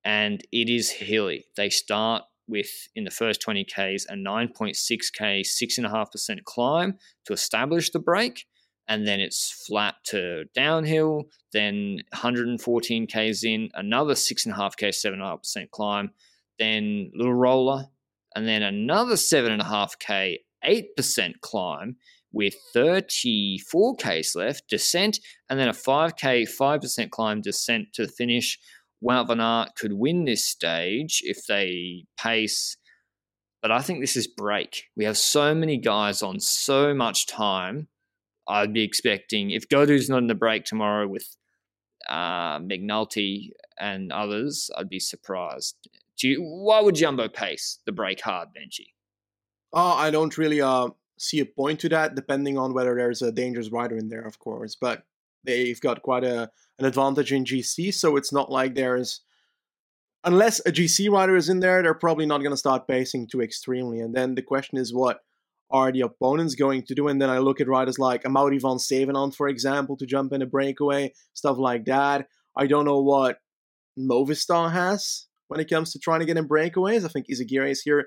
And 0.03 0.43
it 0.51 0.69
is 0.69 0.91
hilly. 0.91 1.45
They 1.55 1.69
start 1.69 2.23
with, 2.47 2.89
in 2.95 3.05
the 3.05 3.11
first 3.11 3.41
20 3.41 3.63
Ks, 3.63 4.05
a 4.05 4.13
9.6K, 4.13 5.41
6.5% 5.41 6.43
climb 6.43 6.99
to 7.25 7.33
establish 7.33 7.89
the 7.89 7.99
break. 7.99 8.45
and 8.87 9.07
then 9.07 9.19
it's 9.19 9.51
flat 9.51 9.95
to 10.05 10.45
downhill, 10.53 11.25
then 11.53 12.01
114 12.11 13.07
k's 13.07 13.43
in, 13.43 13.69
another 13.73 14.13
6.5k, 14.13 14.89
7.5% 14.89 15.71
climb, 15.71 16.11
then 16.59 17.11
little 17.15 17.33
roller, 17.33 17.87
and 18.35 18.47
then 18.47 18.63
another 18.63 19.15
7.5k, 19.15 20.37
8% 20.65 21.33
climb 21.41 21.95
with 22.31 22.55
34 22.73 23.95
k's 23.95 24.35
left, 24.35 24.67
descent, 24.69 25.19
and 25.49 25.59
then 25.59 25.69
a 25.69 25.73
5k, 25.73 26.47
5% 26.47 27.09
climb 27.09 27.41
descent 27.41 27.87
to 27.93 28.07
finish. 28.07 28.59
Wout 29.03 29.27
van 29.27 29.39
Aert 29.39 29.75
could 29.75 29.93
win 29.93 30.25
this 30.25 30.45
stage 30.45 31.21
if 31.23 31.45
they 31.47 32.05
pace, 32.17 32.77
but 33.61 33.71
I 33.71 33.81
think 33.81 34.01
this 34.01 34.15
is 34.15 34.27
break. 34.27 34.85
We 34.97 35.05
have 35.05 35.17
so 35.17 35.55
many 35.55 35.77
guys 35.77 36.21
on 36.21 36.39
so 36.39 36.93
much 36.93 37.27
time 37.27 37.87
I'd 38.47 38.73
be 38.73 38.83
expecting 38.83 39.51
if 39.51 39.67
Gaudu's 39.69 40.09
not 40.09 40.19
in 40.19 40.27
the 40.27 40.35
break 40.35 40.65
tomorrow 40.65 41.07
with 41.07 41.35
uh, 42.07 42.59
McNulty 42.59 43.49
and 43.79 44.11
others, 44.11 44.69
I'd 44.77 44.89
be 44.89 44.99
surprised. 44.99 45.75
Do 46.17 46.29
you, 46.29 46.41
why 46.41 46.81
would 46.81 46.95
Jumbo 46.95 47.27
pace 47.27 47.79
the 47.85 47.91
break 47.91 48.21
hard, 48.21 48.49
Benji? 48.49 48.87
Oh, 49.73 49.93
I 49.93 50.11
don't 50.11 50.37
really 50.37 50.61
uh, 50.61 50.89
see 51.17 51.39
a 51.39 51.45
point 51.45 51.79
to 51.81 51.89
that, 51.89 52.15
depending 52.15 52.57
on 52.57 52.73
whether 52.73 52.95
there's 52.95 53.21
a 53.21 53.31
dangerous 53.31 53.71
rider 53.71 53.97
in 53.97 54.07
there, 54.07 54.25
of 54.25 54.39
course. 54.39 54.75
But 54.79 55.03
they've 55.43 55.79
got 55.79 56.01
quite 56.01 56.23
a 56.23 56.49
an 56.77 56.85
advantage 56.85 57.31
in 57.31 57.45
GC, 57.45 57.93
so 57.93 58.17
it's 58.17 58.33
not 58.33 58.51
like 58.51 58.75
there's 58.75 59.21
unless 60.25 60.59
a 60.65 60.71
GC 60.71 61.09
rider 61.09 61.35
is 61.35 61.49
in 61.49 61.59
there, 61.59 61.81
they're 61.81 61.93
probably 61.93 62.25
not 62.25 62.39
going 62.39 62.51
to 62.51 62.57
start 62.57 62.87
pacing 62.87 63.27
too 63.27 63.41
extremely. 63.41 63.99
And 63.99 64.13
then 64.13 64.35
the 64.35 64.41
question 64.41 64.77
is, 64.77 64.93
what 64.93 65.19
are 65.69 65.91
the 65.91 66.01
opponents 66.01 66.55
going 66.55 66.83
to 66.83 66.95
do? 66.95 67.07
And 67.07 67.21
then 67.21 67.29
I 67.29 67.37
look 67.37 67.61
at 67.61 67.67
riders 67.67 67.99
like 67.99 68.23
Amaury 68.23 68.59
Vansevenant, 68.59 69.35
for 69.35 69.47
example, 69.47 69.95
to 69.97 70.05
jump 70.05 70.33
in 70.33 70.41
a 70.41 70.45
breakaway, 70.45 71.13
stuff 71.33 71.57
like 71.57 71.85
that. 71.85 72.27
I 72.57 72.67
don't 72.67 72.85
know 72.85 73.01
what 73.01 73.39
Movistar 73.97 74.71
has 74.71 75.27
when 75.47 75.59
it 75.59 75.69
comes 75.69 75.91
to 75.91 75.99
trying 75.99 76.19
to 76.19 76.25
get 76.25 76.37
in 76.37 76.47
breakaways. 76.47 77.05
I 77.05 77.07
think 77.07 77.27
Izagirre 77.27 77.71
is 77.71 77.81
here. 77.81 78.05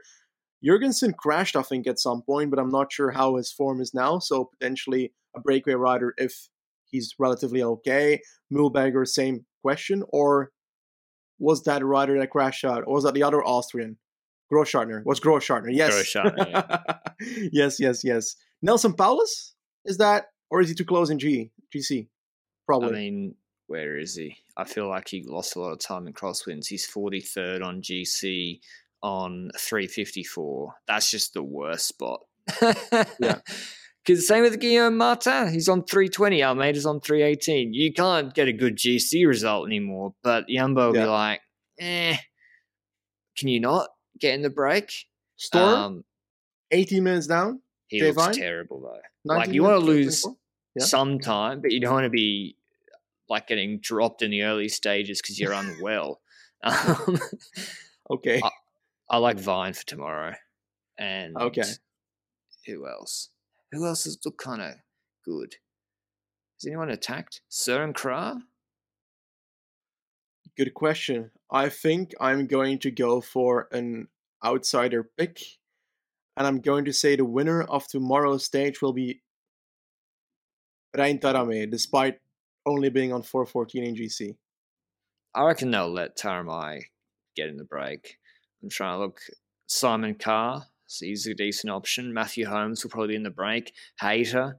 Jorgenson 0.64 1.12
crashed, 1.12 1.56
I 1.56 1.62
think, 1.62 1.86
at 1.86 2.00
some 2.00 2.22
point, 2.22 2.50
but 2.50 2.58
I'm 2.58 2.70
not 2.70 2.92
sure 2.92 3.12
how 3.12 3.36
his 3.36 3.52
form 3.52 3.80
is 3.80 3.94
now. 3.94 4.18
So 4.18 4.44
potentially 4.44 5.12
a 5.36 5.40
breakaway 5.40 5.74
rider 5.74 6.14
if 6.16 6.48
he's 6.86 7.14
relatively 7.18 7.62
okay. 7.62 8.20
Mühlberger, 8.52 9.06
same 9.06 9.44
question. 9.62 10.02
Or 10.08 10.50
was 11.38 11.62
that 11.64 11.84
rider 11.84 12.18
that 12.18 12.30
crashed 12.30 12.64
out? 12.64 12.84
Or 12.86 12.94
was 12.94 13.04
that 13.04 13.14
the 13.14 13.22
other 13.22 13.42
Austrian? 13.42 13.98
Grossschartner. 14.52 15.04
Was 15.04 15.20
Grossschartner? 15.20 15.68
Yes. 15.70 15.94
Grossschartner, 15.94 16.50
yeah. 16.50 16.96
yes, 17.52 17.78
yes, 17.78 18.02
yes. 18.02 18.34
Nelson 18.62 18.94
Powless? 18.94 19.52
Is 19.84 19.98
that, 19.98 20.26
or 20.50 20.60
is 20.60 20.68
he 20.68 20.74
too 20.74 20.84
close 20.84 21.10
in 21.10 21.18
G, 21.18 21.52
GC? 21.74 22.08
Probably. 22.66 22.88
I 22.88 22.92
mean, 22.92 23.34
where 23.66 23.98
is 23.98 24.16
he? 24.16 24.36
I 24.58 24.64
feel 24.64 24.88
like 24.88 25.08
he 25.08 25.22
lost 25.26 25.56
a 25.56 25.60
lot 25.60 25.72
of 25.72 25.78
time 25.78 26.06
in 26.06 26.12
crosswinds. 26.12 26.66
He's 26.66 26.88
43rd 26.90 27.64
on 27.64 27.80
GC 27.80 28.60
on 29.02 29.50
354. 29.56 30.74
That's 30.86 31.10
just 31.10 31.34
the 31.34 31.42
worst 31.42 31.86
spot. 31.88 32.20
yeah. 33.20 33.40
Because 34.06 34.26
same 34.26 34.42
with 34.42 34.58
Guillaume 34.58 34.96
Martin. 34.96 35.52
He's 35.52 35.68
on 35.68 35.84
320. 35.84 36.42
Almeida's 36.42 36.86
on 36.86 36.98
318. 36.98 37.74
You 37.74 37.92
can't 37.92 38.32
get 38.32 38.48
a 38.48 38.54
good 38.54 38.78
GC 38.78 39.26
result 39.26 39.66
anymore. 39.66 40.14
But 40.22 40.48
Jumbo 40.48 40.86
will 40.86 40.96
yeah. 40.96 41.02
be 41.02 41.08
like, 41.10 41.40
eh, 41.78 42.16
can 43.36 43.48
you 43.48 43.60
not? 43.60 43.90
get 44.18 44.34
in 44.34 44.42
the 44.42 44.50
break. 44.50 44.92
Storm, 45.36 45.74
um, 45.74 46.04
18 46.70 47.02
minutes 47.02 47.26
down. 47.26 47.60
He 47.86 48.02
looks 48.02 48.16
fine. 48.16 48.34
terrible 48.34 48.80
though. 48.80 49.00
Like 49.24 49.50
you 49.50 49.62
want 49.62 49.80
to 49.80 49.84
lose 49.84 50.26
yeah. 50.74 50.84
some 50.84 51.18
time, 51.18 51.60
but 51.60 51.72
you 51.72 51.80
don't 51.80 51.94
want 51.94 52.04
to 52.04 52.10
be 52.10 52.56
like 53.28 53.46
getting 53.46 53.80
dropped 53.80 54.22
in 54.22 54.30
the 54.30 54.42
early 54.42 54.68
stages 54.68 55.20
because 55.20 55.38
you're 55.38 55.52
unwell. 55.52 56.20
Um, 56.60 57.20
okay. 58.10 58.40
I, 58.42 58.50
I, 59.08 59.18
like 59.18 59.38
Vine 59.38 59.74
for 59.74 59.86
tomorrow, 59.86 60.34
and 60.98 61.36
okay. 61.36 61.62
Who 62.66 62.84
else? 62.84 63.28
Who 63.70 63.86
else 63.86 64.02
has 64.02 64.18
looked 64.24 64.42
kind 64.42 64.60
of 64.60 64.74
good? 65.24 65.54
Has 66.56 66.66
anyone 66.66 66.90
attacked 66.90 67.42
Søren 67.48 67.92
Kragh? 67.92 68.40
Good 70.56 70.74
question. 70.74 71.30
I 71.48 71.68
think 71.68 72.12
I'm 72.20 72.48
going 72.48 72.80
to 72.80 72.90
go 72.90 73.20
for 73.20 73.68
an 73.70 74.08
outsider 74.44 75.08
pick. 75.16 75.40
And 76.36 76.46
I'm 76.46 76.60
going 76.60 76.84
to 76.84 76.92
say 76.92 77.16
the 77.16 77.24
winner 77.24 77.62
of 77.62 77.88
tomorrow's 77.88 78.44
stage 78.44 78.80
will 78.82 78.92
be 78.92 79.22
Rein 80.96 81.18
Taaramäe, 81.18 81.70
despite 81.70 82.20
only 82.68 82.90
being 82.90 83.12
on 83.12 83.22
414 83.22 83.84
in 83.84 83.94
GC. 83.94 84.36
I 85.34 85.44
reckon 85.44 85.70
they'll 85.70 85.92
let 85.92 86.16
Taaramäe 86.16 86.82
get 87.36 87.48
in 87.48 87.56
the 87.56 87.64
break. 87.64 88.16
I'm 88.62 88.70
trying 88.70 88.96
to 88.96 89.00
look. 89.00 89.20
Simon 89.66 90.14
Carr, 90.14 90.64
so 90.86 91.04
he's 91.04 91.26
a 91.26 91.34
decent 91.34 91.70
option. 91.70 92.14
Matthew 92.14 92.46
Holmes 92.46 92.82
will 92.82 92.90
probably 92.90 93.08
be 93.08 93.16
in 93.16 93.22
the 93.22 93.30
break. 93.30 93.72
Hayter. 94.00 94.58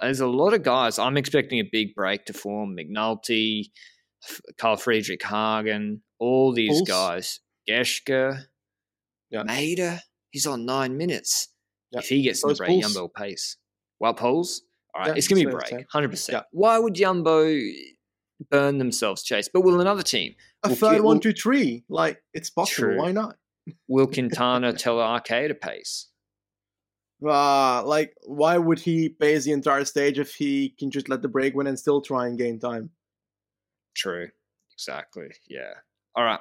There's 0.00 0.20
a 0.20 0.26
lot 0.26 0.54
of 0.54 0.62
guys. 0.62 0.98
I'm 0.98 1.16
expecting 1.16 1.58
a 1.58 1.68
big 1.70 1.94
break 1.94 2.26
to 2.26 2.32
form. 2.32 2.76
McNulty, 2.76 3.66
Carl 4.58 4.76
Fredrik 4.76 5.22
Hagen, 5.22 6.02
all 6.18 6.52
these 6.52 6.78
Pulse. 6.80 6.88
guys. 6.88 7.40
Geschke, 7.68 8.44
yeah. 9.30 9.98
He's 10.30 10.46
on 10.46 10.66
nine 10.66 10.96
minutes. 10.96 11.48
Yeah. 11.90 12.00
If 12.00 12.08
he 12.08 12.22
gets 12.22 12.40
so 12.40 12.48
in 12.48 12.54
the 12.54 12.58
break, 12.58 12.84
will 12.94 13.08
pace. 13.08 13.56
Well, 14.00 14.14
Poles, 14.14 14.62
all 14.94 15.02
right, 15.02 15.08
yeah, 15.08 15.14
it's 15.16 15.28
going 15.28 15.42
to 15.42 15.48
be 15.48 15.52
a 15.52 15.56
break, 15.56 15.88
100%. 15.88 16.42
Why 16.52 16.78
would 16.78 16.94
Jumbo 16.94 17.58
burn 18.50 18.78
themselves, 18.78 19.22
Chase? 19.22 19.48
But 19.52 19.62
will 19.62 19.80
another 19.80 20.02
team? 20.02 20.34
A 20.62 20.68
will 20.68 20.76
third 20.76 21.00
one, 21.00 21.20
two, 21.20 21.32
three. 21.32 21.84
Like, 21.88 22.22
it's 22.32 22.50
possible. 22.50 22.88
True. 22.90 22.98
Why 22.98 23.12
not? 23.12 23.36
will 23.88 24.06
Quintana 24.12 24.72
tell 24.72 24.96
Arkea 24.96 25.48
to 25.48 25.54
pace? 25.54 26.08
Uh, 27.26 27.82
like, 27.84 28.14
why 28.26 28.58
would 28.58 28.78
he 28.78 29.08
pace 29.08 29.44
the 29.44 29.52
entire 29.52 29.84
stage 29.84 30.18
if 30.18 30.34
he 30.34 30.74
can 30.78 30.90
just 30.90 31.08
let 31.08 31.22
the 31.22 31.28
break 31.28 31.54
win 31.54 31.66
and 31.66 31.78
still 31.78 32.00
try 32.00 32.26
and 32.26 32.38
gain 32.38 32.58
time? 32.58 32.90
True. 33.96 34.28
Exactly. 34.74 35.28
Yeah. 35.48 35.72
All 36.14 36.24
right. 36.24 36.40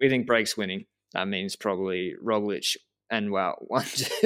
We 0.00 0.08
think 0.08 0.26
breaks 0.26 0.56
winning. 0.56 0.86
That 1.12 1.28
means 1.28 1.54
probably 1.54 2.14
Roglic 2.22 2.76
and 3.14 3.30
well, 3.30 3.56
one 3.60 3.86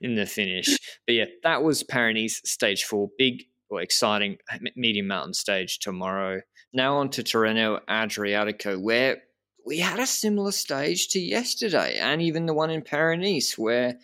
in 0.00 0.14
the 0.14 0.26
finish. 0.26 0.78
But 1.06 1.14
yeah, 1.14 1.24
that 1.42 1.62
was 1.62 1.82
Paris 1.82 2.40
stage 2.44 2.84
four. 2.84 3.10
Big 3.18 3.44
or 3.68 3.80
exciting 3.80 4.36
uh, 4.52 4.58
medium 4.76 5.06
mountain 5.06 5.34
stage 5.34 5.78
tomorrow. 5.78 6.42
Now 6.72 6.96
on 6.98 7.10
to 7.10 7.22
Tirreno 7.22 7.80
Adriatico, 7.88 8.80
where 8.80 9.22
we 9.66 9.78
had 9.78 9.98
a 9.98 10.06
similar 10.06 10.52
stage 10.52 11.08
to 11.08 11.20
yesterday, 11.20 11.98
and 11.98 12.20
even 12.20 12.46
the 12.46 12.54
one 12.54 12.70
in 12.70 12.82
Paris, 12.82 13.56
where 13.56 13.98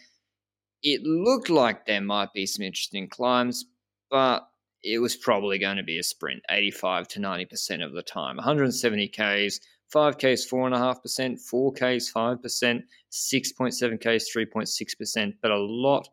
it 0.83 1.03
looked 1.03 1.51
like 1.51 1.87
there 1.87 2.01
might 2.01 2.33
be 2.33 2.47
some 2.47 2.65
interesting 2.65 3.09
climbs, 3.09 3.65
but 4.11 4.49
it 4.83 5.01
was 5.01 5.17
probably 5.17 5.59
going 5.59 5.77
to 5.77 5.83
be 5.83 5.99
a 5.99 6.03
sprint 6.03 6.43
85 6.51 7.09
to 7.09 7.21
90% 7.21 7.85
of 7.85 7.93
the 7.93 8.03
time. 8.03 8.37
170 8.37 9.09
Ks, 9.09 9.61
5Ks 9.95 10.49
4.5%, 10.49 11.39
4Ks 11.53 12.13
5%, 12.13 12.83
6.7Ks 13.11 14.25
3.6%, 14.37 15.33
but 15.41 15.51
a 15.51 15.59
lot 15.59 16.09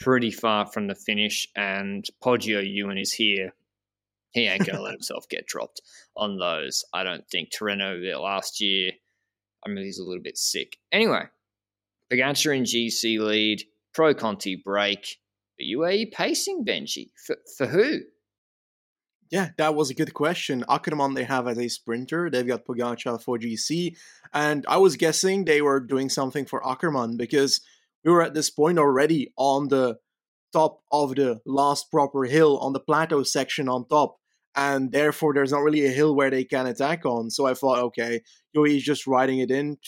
pretty 0.00 0.30
far 0.30 0.66
from 0.66 0.86
the 0.86 0.94
finish. 0.94 1.48
And 1.56 2.06
Poggio 2.22 2.62
Ewan 2.64 2.98
is 2.98 3.12
here. 3.12 3.52
He 4.32 4.46
ain't 4.46 4.64
going 4.64 4.76
to 4.76 4.82
let 4.82 4.92
himself 4.98 5.28
get 5.28 5.46
dropped 5.46 5.80
on 6.16 6.38
those. 6.38 6.84
I 6.92 7.02
don't 7.02 7.28
think 7.28 7.50
Tirreno 7.50 8.20
last 8.20 8.60
year, 8.60 8.92
I 9.64 9.68
mean, 9.68 9.84
he's 9.84 9.98
a 9.98 10.04
little 10.04 10.22
bit 10.22 10.38
sick. 10.38 10.76
Anyway, 10.92 11.24
Pogacar 12.10 12.56
in 12.56 12.64
GC 12.64 13.18
lead, 13.18 13.62
Pro 13.92 14.14
Conti 14.14 14.56
break. 14.56 15.18
UAE 15.60 16.12
pacing, 16.12 16.64
Benji? 16.64 17.10
For, 17.26 17.36
for 17.58 17.66
who? 17.66 18.00
Yeah, 19.30 19.50
that 19.58 19.76
was 19.76 19.90
a 19.90 19.94
good 19.94 20.12
question. 20.12 20.64
Ackermann 20.68 21.14
they 21.14 21.24
have 21.24 21.46
as 21.46 21.58
a 21.58 21.68
sprinter. 21.68 22.28
They've 22.30 22.46
got 22.46 22.64
Pogacar 22.64 23.22
for 23.22 23.38
GC. 23.38 23.96
And 24.34 24.64
I 24.68 24.78
was 24.78 24.96
guessing 24.96 25.44
they 25.44 25.62
were 25.62 25.78
doing 25.78 26.08
something 26.08 26.46
for 26.46 26.60
Ackermann 26.62 27.16
because 27.16 27.60
we 28.04 28.10
were 28.10 28.22
at 28.22 28.34
this 28.34 28.50
point 28.50 28.78
already 28.78 29.32
on 29.36 29.68
the 29.68 29.98
top 30.52 30.80
of 30.90 31.14
the 31.14 31.40
last 31.46 31.92
proper 31.92 32.24
hill 32.24 32.58
on 32.58 32.72
the 32.72 32.80
plateau 32.80 33.22
section 33.22 33.68
on 33.68 33.86
top. 33.86 34.16
And 34.56 34.90
therefore, 34.90 35.32
there's 35.32 35.52
not 35.52 35.62
really 35.62 35.86
a 35.86 35.90
hill 35.90 36.16
where 36.16 36.30
they 36.30 36.42
can 36.42 36.66
attack 36.66 37.06
on. 37.06 37.30
So 37.30 37.46
I 37.46 37.54
thought, 37.54 37.78
okay, 37.78 38.22
UAE 38.56 38.78
is 38.78 38.82
just 38.82 39.06
riding 39.06 39.38
it 39.38 39.52
in, 39.52 39.78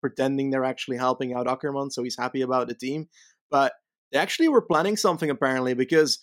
pretending 0.00 0.50
they're 0.50 0.64
actually 0.64 0.98
helping 0.98 1.34
out 1.34 1.48
Ackermann. 1.48 1.90
So 1.90 2.04
he's 2.04 2.16
happy 2.16 2.42
about 2.42 2.68
the 2.68 2.74
team. 2.74 3.08
But 3.50 3.72
they 4.12 4.20
actually 4.20 4.48
were 4.48 4.62
planning 4.62 4.96
something 4.96 5.30
apparently 5.30 5.74
because 5.74 6.20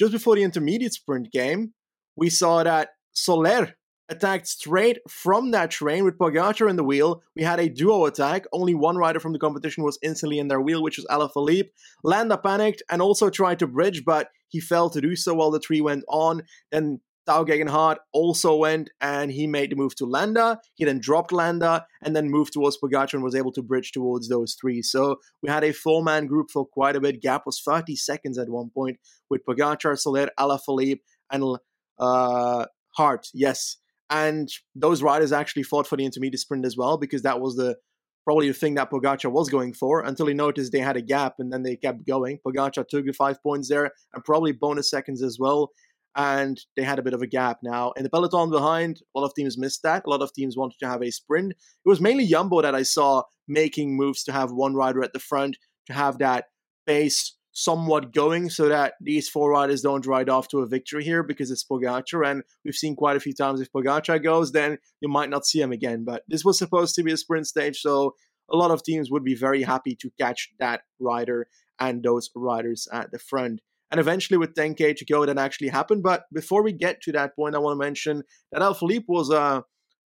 just 0.00 0.10
before 0.10 0.34
the 0.34 0.42
intermediate 0.42 0.94
sprint 0.94 1.30
game, 1.30 1.74
we 2.16 2.30
saw 2.30 2.62
that 2.62 2.90
Soler 3.12 3.74
attacked 4.08 4.46
straight 4.46 4.98
from 5.08 5.50
that 5.52 5.70
train 5.70 6.04
with 6.04 6.18
Pogacar 6.18 6.68
in 6.68 6.76
the 6.76 6.84
wheel. 6.84 7.22
We 7.34 7.42
had 7.42 7.60
a 7.60 7.68
duo 7.68 8.04
attack. 8.04 8.44
Only 8.52 8.74
one 8.74 8.96
rider 8.96 9.20
from 9.20 9.32
the 9.32 9.38
competition 9.38 9.84
was 9.84 9.98
instantly 10.02 10.38
in 10.38 10.48
their 10.48 10.60
wheel, 10.60 10.82
which 10.82 10.98
was 10.98 11.06
Alaphilippe. 11.06 11.70
Landa 12.04 12.36
panicked 12.36 12.82
and 12.90 13.00
also 13.00 13.30
tried 13.30 13.58
to 13.60 13.66
bridge, 13.66 14.04
but 14.04 14.28
he 14.48 14.60
failed 14.60 14.92
to 14.92 15.00
do 15.00 15.16
so 15.16 15.34
while 15.34 15.50
the 15.50 15.60
tree 15.60 15.80
went 15.80 16.04
on. 16.08 16.42
Then 16.70 17.00
Tao 17.24 17.44
Geoghegan 17.44 17.70
Hart 17.70 17.98
also 18.12 18.56
went 18.56 18.90
and 19.00 19.30
he 19.30 19.46
made 19.46 19.70
the 19.70 19.76
move 19.76 19.94
to 19.96 20.06
Landa. 20.06 20.60
He 20.74 20.84
then 20.84 20.98
dropped 20.98 21.32
Landa 21.32 21.86
and 22.02 22.16
then 22.16 22.28
moved 22.28 22.52
towards 22.52 22.78
Pogacar 22.82 23.14
and 23.14 23.22
was 23.22 23.34
able 23.34 23.52
to 23.52 23.62
bridge 23.62 23.92
towards 23.92 24.28
those 24.28 24.56
three. 24.60 24.82
So 24.82 25.20
we 25.40 25.48
had 25.48 25.62
a 25.62 25.72
four 25.72 26.02
man 26.02 26.26
group 26.26 26.50
for 26.50 26.66
quite 26.66 26.96
a 26.96 27.00
bit. 27.00 27.22
Gap 27.22 27.46
was 27.46 27.60
30 27.60 27.94
seconds 27.96 28.38
at 28.38 28.48
one 28.48 28.70
point 28.70 28.98
with 29.30 29.44
Pogacar, 29.46 29.96
Soler, 29.98 30.30
Alaphilippe, 30.38 31.00
and 31.30 31.58
uh, 32.02 32.66
Hart. 32.96 33.28
Yes. 33.32 33.76
And 34.10 34.48
those 34.74 35.02
riders 35.02 35.32
actually 35.32 35.62
fought 35.62 35.86
for 35.86 35.96
the 35.96 36.04
intermediate 36.04 36.40
sprint 36.40 36.66
as 36.66 36.76
well 36.76 36.98
because 36.98 37.22
that 37.22 37.40
was 37.40 37.56
the 37.56 37.76
probably 38.24 38.48
the 38.48 38.54
thing 38.54 38.74
that 38.74 38.90
Pogacar 38.90 39.32
was 39.32 39.48
going 39.48 39.72
for 39.72 40.02
until 40.02 40.26
he 40.26 40.34
noticed 40.34 40.70
they 40.70 40.78
had 40.78 40.96
a 40.96 41.02
gap 41.02 41.34
and 41.38 41.52
then 41.52 41.62
they 41.62 41.76
kept 41.76 42.06
going. 42.06 42.38
Pogacar 42.46 42.86
took 42.86 43.06
the 43.06 43.12
five 43.12 43.42
points 43.42 43.68
there 43.68 43.90
and 44.14 44.24
probably 44.24 44.52
bonus 44.52 44.90
seconds 44.90 45.22
as 45.22 45.38
well 45.40 45.70
and 46.14 46.60
they 46.76 46.82
had 46.82 46.98
a 46.98 47.02
bit 47.02 47.14
of 47.14 47.22
a 47.22 47.26
gap 47.26 47.58
now. 47.62 47.92
In 47.92 48.02
the 48.02 48.10
peloton 48.10 48.50
behind, 48.50 49.00
a 49.14 49.18
lot 49.18 49.26
of 49.26 49.34
teams 49.34 49.56
missed 49.58 49.82
that. 49.82 50.04
A 50.06 50.10
lot 50.10 50.22
of 50.22 50.32
teams 50.32 50.56
wanted 50.56 50.78
to 50.80 50.88
have 50.88 51.02
a 51.02 51.10
sprint. 51.10 51.52
It 51.52 51.88
was 51.88 52.00
mainly 52.00 52.26
Jumbo 52.26 52.60
that 52.62 52.74
I 52.74 52.82
saw 52.82 53.22
making 53.48 53.96
moves 53.96 54.22
to 54.24 54.32
have 54.32 54.52
one 54.52 54.74
rider 54.74 55.02
at 55.02 55.12
the 55.12 55.18
front 55.18 55.56
to 55.86 55.92
have 55.94 56.18
that 56.18 56.46
pace 56.86 57.36
somewhat 57.52 58.12
going 58.12 58.48
so 58.48 58.68
that 58.68 58.94
these 59.00 59.28
four 59.28 59.50
riders 59.50 59.82
don't 59.82 60.06
ride 60.06 60.28
off 60.28 60.48
to 60.48 60.60
a 60.60 60.66
victory 60.66 61.04
here 61.04 61.22
because 61.22 61.50
it's 61.50 61.64
Pogacar. 61.64 62.26
And 62.28 62.42
we've 62.64 62.74
seen 62.74 62.96
quite 62.96 63.16
a 63.16 63.20
few 63.20 63.34
times 63.34 63.60
if 63.60 63.70
Pogacar 63.72 64.22
goes, 64.22 64.52
then 64.52 64.78
you 65.00 65.08
might 65.08 65.30
not 65.30 65.46
see 65.46 65.60
him 65.60 65.72
again. 65.72 66.04
But 66.04 66.22
this 66.28 66.44
was 66.44 66.58
supposed 66.58 66.94
to 66.96 67.02
be 67.02 67.12
a 67.12 67.16
sprint 67.16 67.46
stage, 67.46 67.80
so 67.80 68.14
a 68.50 68.56
lot 68.56 68.70
of 68.70 68.82
teams 68.82 69.10
would 69.10 69.24
be 69.24 69.34
very 69.34 69.62
happy 69.62 69.96
to 69.96 70.10
catch 70.20 70.50
that 70.58 70.82
rider 71.00 71.46
and 71.78 72.02
those 72.02 72.30
riders 72.34 72.88
at 72.92 73.10
the 73.10 73.18
front 73.18 73.60
and 73.92 74.00
eventually 74.00 74.38
with 74.38 74.54
10k 74.54 74.96
to 74.96 75.04
go 75.04 75.24
that 75.24 75.38
actually 75.38 75.68
happened 75.68 76.02
but 76.02 76.24
before 76.32 76.62
we 76.62 76.72
get 76.72 77.00
to 77.00 77.12
that 77.12 77.36
point 77.36 77.54
i 77.54 77.58
want 77.58 77.74
to 77.74 77.84
mention 77.84 78.22
that 78.50 78.62
Alaphilippe 78.62 79.04
was 79.06 79.30
uh 79.30 79.60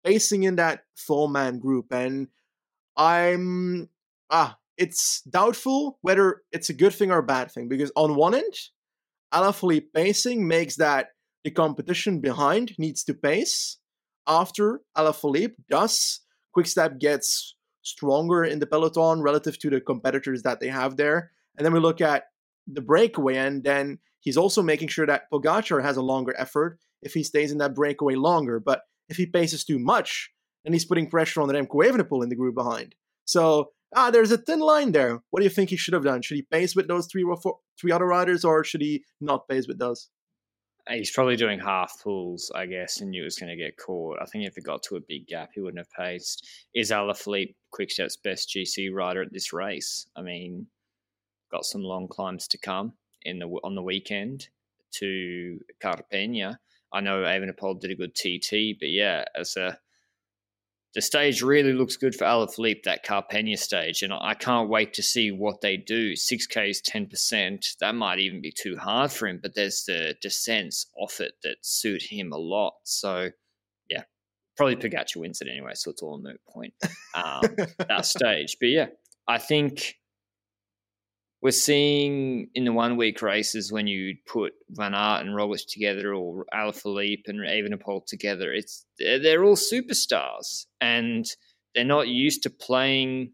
facing 0.04 0.44
in 0.44 0.56
that 0.58 0.82
four 0.96 1.30
man 1.30 1.60
group 1.60 1.92
and 1.92 2.28
i'm 2.96 3.90
ah 4.30 4.58
it's 4.80 5.22
doubtful 5.30 6.00
whether 6.02 6.42
it's 6.52 6.70
a 6.70 6.74
good 6.74 6.94
thing 6.94 7.12
or 7.12 7.20
a 7.20 7.24
bad 7.24 7.52
thing 7.52 7.68
because 7.68 7.92
on 7.96 8.16
one 8.16 8.34
end 8.34 8.54
Alaphilippe 9.32 9.94
pacing 9.94 10.48
makes 10.48 10.78
that 10.78 11.10
the 11.44 11.52
competition 11.52 12.20
behind 12.20 12.74
needs 12.80 13.04
to 13.04 13.14
pace 13.14 13.78
after 14.28 14.82
Alaphilippe 14.98 15.56
does 15.70 16.22
Quickstep 16.58 17.00
gets 17.00 17.56
stronger 17.84 18.44
in 18.44 18.60
the 18.60 18.66
peloton 18.66 19.22
relative 19.22 19.60
to 19.60 19.70
the 19.70 19.80
competitors 19.80 20.42
that 20.42 20.60
they 20.60 20.70
have 20.70 20.98
there 20.98 21.32
and 21.60 21.66
then 21.66 21.74
we 21.74 21.80
look 21.80 22.02
at 22.02 22.24
the 22.66 22.82
breakaway, 22.82 23.36
and 23.36 23.64
then 23.64 24.00
he's 24.22 24.38
also 24.38 24.62
making 24.62 24.88
sure 24.88 25.06
that 25.06 25.30
Pogacar 25.32 25.84
has 25.84 25.98
a 25.98 26.02
longer 26.02 26.34
effort 26.38 26.80
if 27.02 27.14
he 27.14 27.24
stays 27.24 27.52
in 27.52 27.58
that 27.58 27.76
breakaway 27.76 28.16
longer. 28.16 28.60
But 28.60 28.82
if 29.10 29.18
he 29.18 29.26
paces 29.26 29.66
too 29.66 29.80
much, 29.80 30.32
then 30.64 30.74
he's 30.74 30.86
putting 30.86 31.10
pressure 31.10 31.42
on 31.42 31.48
the 31.48 31.54
Remco 31.54 31.86
Evenepoel 31.86 32.24
in 32.24 32.30
the 32.30 32.36
group 32.36 32.56
behind. 32.56 32.96
So 33.26 33.72
ah, 33.96 34.12
there's 34.12 34.32
a 34.32 34.38
thin 34.38 34.60
line 34.60 34.92
there. 34.92 35.22
What 35.30 35.40
do 35.40 35.44
you 35.44 35.50
think 35.50 35.70
he 35.70 35.78
should 35.78 35.94
have 35.94 36.04
done? 36.04 36.22
Should 36.22 36.36
he 36.36 36.44
pace 36.44 36.76
with 36.76 36.88
those 36.88 37.08
three 37.08 37.24
or 37.24 37.38
four, 37.38 37.60
three 37.80 37.92
other 37.92 38.06
riders, 38.06 38.44
or 38.44 38.64
should 38.64 38.82
he 38.82 39.04
not 39.20 39.48
pace 39.48 39.68
with 39.68 39.80
those? 39.80 40.10
He's 40.90 41.12
probably 41.12 41.36
doing 41.36 41.60
half 41.60 42.02
pulls, 42.02 42.52
I 42.56 42.66
guess, 42.66 43.00
and 43.00 43.12
knew 43.12 43.22
he 43.22 43.26
was 43.26 43.38
going 43.38 43.56
to 43.56 43.64
get 43.64 43.78
caught. 43.78 44.18
I 44.22 44.26
think 44.26 44.46
if 44.46 44.58
it 44.58 44.64
got 44.64 44.82
to 44.84 44.96
a 44.96 45.02
big 45.08 45.28
gap, 45.28 45.52
he 45.54 45.62
wouldn't 45.62 45.78
have 45.78 45.92
paced. 45.92 46.48
Is 46.74 46.90
Alaphilippe 46.90 47.54
Quickstep's 47.72 48.18
best 48.18 48.50
GC 48.50 48.92
rider 48.92 49.22
at 49.22 49.32
this 49.32 49.54
race? 49.54 50.08
I 50.16 50.24
mean, 50.24 50.66
got 51.52 51.66
some 51.66 51.84
long 51.84 52.08
climbs 52.08 52.48
to 52.50 52.58
come 52.58 52.94
in 53.22 53.40
the 53.40 53.48
on 53.64 53.76
the 53.76 53.84
weekend 53.84 54.48
to 54.92 55.60
Carpegna. 55.80 56.60
I 56.92 57.02
know 57.02 57.22
Evenepoel 57.22 57.80
did 57.80 57.92
a 57.92 57.96
good 57.96 58.16
TT, 58.16 58.80
but 58.80 58.90
yeah, 58.90 59.26
as 59.36 59.56
a 59.58 59.78
the 60.96 61.02
stage 61.02 61.42
really 61.42 61.74
looks 61.74 61.98
good 61.98 62.16
for 62.16 62.26
Alaphilippe, 62.26 62.84
that 62.84 63.06
Carpegna 63.06 63.58
stage, 63.58 64.02
and 64.02 64.12
I 64.12 64.34
can't 64.34 64.70
wait 64.70 64.94
to 64.94 65.04
see 65.04 65.32
what 65.32 65.62
they 65.62 65.78
do. 65.78 66.14
6K 66.14 66.70
is 66.70 66.82
10%. 66.82 67.78
That 67.80 67.94
might 67.94 68.20
even 68.20 68.42
be 68.42 68.52
too 68.52 68.76
hard 68.76 69.12
for 69.12 69.28
him, 69.28 69.40
but 69.42 69.54
there's 69.54 69.84
the 69.86 70.16
descents 70.22 70.88
off 70.98 71.22
it 71.22 71.34
that 71.44 71.58
suit 71.62 72.02
him 72.02 72.32
a 72.34 72.38
lot. 72.38 72.74
So, 72.84 73.30
yeah, 73.88 74.04
probably 74.58 74.78
Pogacar 74.78 75.18
wins 75.18 75.42
it 75.42 75.48
anyway, 75.48 75.74
so 75.76 75.92
it's 75.92 76.02
all 76.02 76.16
a 76.16 76.20
moot 76.20 76.42
point, 76.50 76.74
um, 77.14 77.44
that 77.88 78.06
stage. 78.06 78.58
But 78.60 78.70
yeah, 78.70 78.88
I 79.28 79.38
think 79.38 79.99
we're 81.42 81.52
seeing 81.52 82.50
in 82.54 82.66
the 82.66 82.74
one 82.74 82.98
week 82.98 83.22
races 83.22 83.72
when 83.72 83.88
you 83.88 84.16
put 84.26 84.54
Van 84.72 84.94
Aert 84.94 85.26
and 85.26 85.36
Roglic 85.36 85.66
together 85.68 86.14
or 86.14 86.46
Alaphilippe 86.54 87.28
and 87.28 87.40
Evenepoel 87.40 88.06
together, 88.06 88.52
it's 88.52 88.86
they're 88.98 89.44
all 89.44 89.56
superstars 89.56 90.66
and 90.82 91.26
they're 91.74 91.86
not 91.86 92.10
used 92.10 92.44
to 92.44 92.50
playing 92.50 93.32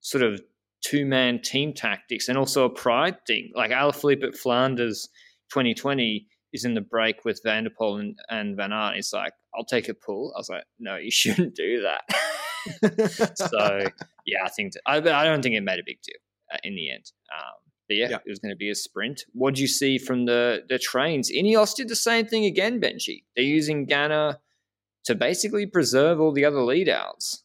sort 0.00 0.22
of 0.22 0.42
two 0.84 1.06
man 1.06 1.40
team 1.40 1.72
tactics 1.72 2.28
and 2.28 2.36
also 2.36 2.64
a 2.64 2.70
pride 2.70 3.16
thing. 3.26 3.50
Like 3.54 3.70
Alaphilippe 3.70 4.24
at 4.24 4.36
Flanders 4.36 5.08
2020 5.50 6.26
is 6.52 6.64
in 6.64 6.74
the 6.74 6.80
break 6.82 7.24
with 7.24 7.40
Van 7.42 7.64
der 7.64 7.70
Poel 7.70 8.00
and, 8.00 8.18
and 8.28 8.56
Van 8.56 8.72
Aert. 8.72 8.96
It's 8.96 9.14
like, 9.14 9.32
I'll 9.54 9.64
take 9.64 9.88
a 9.88 9.94
pull. 9.94 10.32
I 10.36 10.40
was 10.40 10.50
like, 10.50 10.64
no, 10.78 10.96
you 10.96 11.10
shouldn't 11.10 11.54
do 11.54 11.82
that. 11.82 13.32
so 13.34 13.86
yeah, 14.26 14.44
I 14.44 14.50
think 14.50 14.74
I, 14.84 14.96
I 14.96 15.24
don't 15.24 15.40
think 15.42 15.54
it 15.54 15.62
made 15.62 15.80
a 15.80 15.84
big 15.86 16.02
deal 16.02 16.20
in 16.64 16.74
the 16.74 16.90
end. 16.90 17.12
Um, 17.32 17.70
but 17.88 17.96
yeah, 17.96 18.08
yeah, 18.10 18.18
it 18.24 18.30
was 18.30 18.38
going 18.38 18.52
to 18.52 18.56
be 18.56 18.70
a 18.70 18.74
sprint. 18.74 19.24
What 19.32 19.56
do 19.56 19.62
you 19.62 19.66
see 19.66 19.98
from 19.98 20.26
the 20.26 20.62
the 20.68 20.78
trains? 20.78 21.30
Ineos 21.30 21.74
did 21.74 21.88
the 21.88 21.96
same 21.96 22.26
thing 22.26 22.44
again, 22.44 22.80
Benji. 22.80 23.24
They're 23.34 23.44
using 23.44 23.86
Ganna 23.86 24.38
to 25.04 25.14
basically 25.14 25.66
preserve 25.66 26.20
all 26.20 26.32
the 26.32 26.44
other 26.44 26.58
leadouts. 26.58 27.38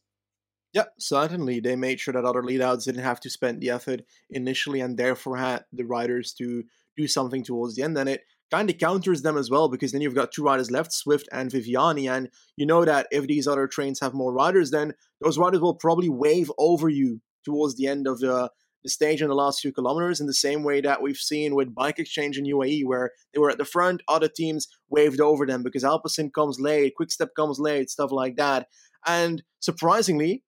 Yeah, 0.73 0.83
certainly. 0.99 1.61
They 1.61 1.77
made 1.77 2.01
sure 2.01 2.13
that 2.13 2.25
other 2.25 2.43
leadouts 2.43 2.83
didn't 2.83 3.03
have 3.03 3.21
to 3.21 3.29
spend 3.29 3.61
the 3.61 3.69
effort 3.69 4.01
initially 4.29 4.81
and 4.81 4.97
therefore 4.97 5.37
had 5.37 5.63
the 5.71 5.85
riders 5.85 6.33
to 6.33 6.63
do 6.97 7.07
something 7.07 7.43
towards 7.43 7.75
the 7.75 7.83
end. 7.83 7.97
And 7.97 8.09
it 8.09 8.23
kind 8.51 8.69
of 8.69 8.77
counters 8.77 9.21
them 9.21 9.37
as 9.37 9.49
well 9.49 9.69
because 9.69 9.93
then 9.93 10.01
you've 10.01 10.15
got 10.15 10.33
two 10.33 10.43
riders 10.43 10.69
left, 10.69 10.91
Swift 10.91 11.29
and 11.31 11.49
Viviani. 11.49 12.11
And 12.11 12.29
you 12.57 12.65
know 12.65 12.83
that 12.83 13.07
if 13.09 13.25
these 13.25 13.47
other 13.47 13.67
trains 13.67 14.01
have 14.01 14.13
more 14.13 14.33
riders, 14.33 14.71
then 14.71 14.93
those 15.21 15.37
riders 15.37 15.61
will 15.61 15.75
probably 15.75 16.09
wave 16.09 16.51
over 16.57 16.89
you 16.89 17.21
towards 17.45 17.77
the 17.77 17.87
end 17.87 18.05
of 18.05 18.19
the 18.19 18.51
the 18.85 18.89
stage 18.89 19.21
in 19.21 19.27
the 19.27 19.35
last 19.35 19.59
few 19.59 19.73
kilometers 19.73 20.21
in 20.21 20.27
the 20.27 20.33
same 20.33 20.63
way 20.63 20.79
that 20.79 21.01
we've 21.01 21.17
seen 21.17 21.55
with 21.55 21.73
Bike 21.73 21.97
Exchange 21.97 22.37
in 22.37 22.45
UAE, 22.45 22.85
where 22.85 23.11
they 23.33 23.39
were 23.39 23.49
at 23.49 23.57
the 23.57 23.65
front, 23.65 24.03
other 24.07 24.29
teams 24.29 24.67
waved 24.89 25.19
over 25.19 25.45
them 25.45 25.63
because 25.63 25.83
Alpecin 25.83 26.31
comes 26.31 26.59
late, 26.59 26.93
Quickstep 26.95 27.29
comes 27.35 27.59
late, 27.59 27.89
stuff 27.89 28.11
like 28.11 28.35
that. 28.37 28.67
And 29.07 29.41
surprisingly, 29.59 30.43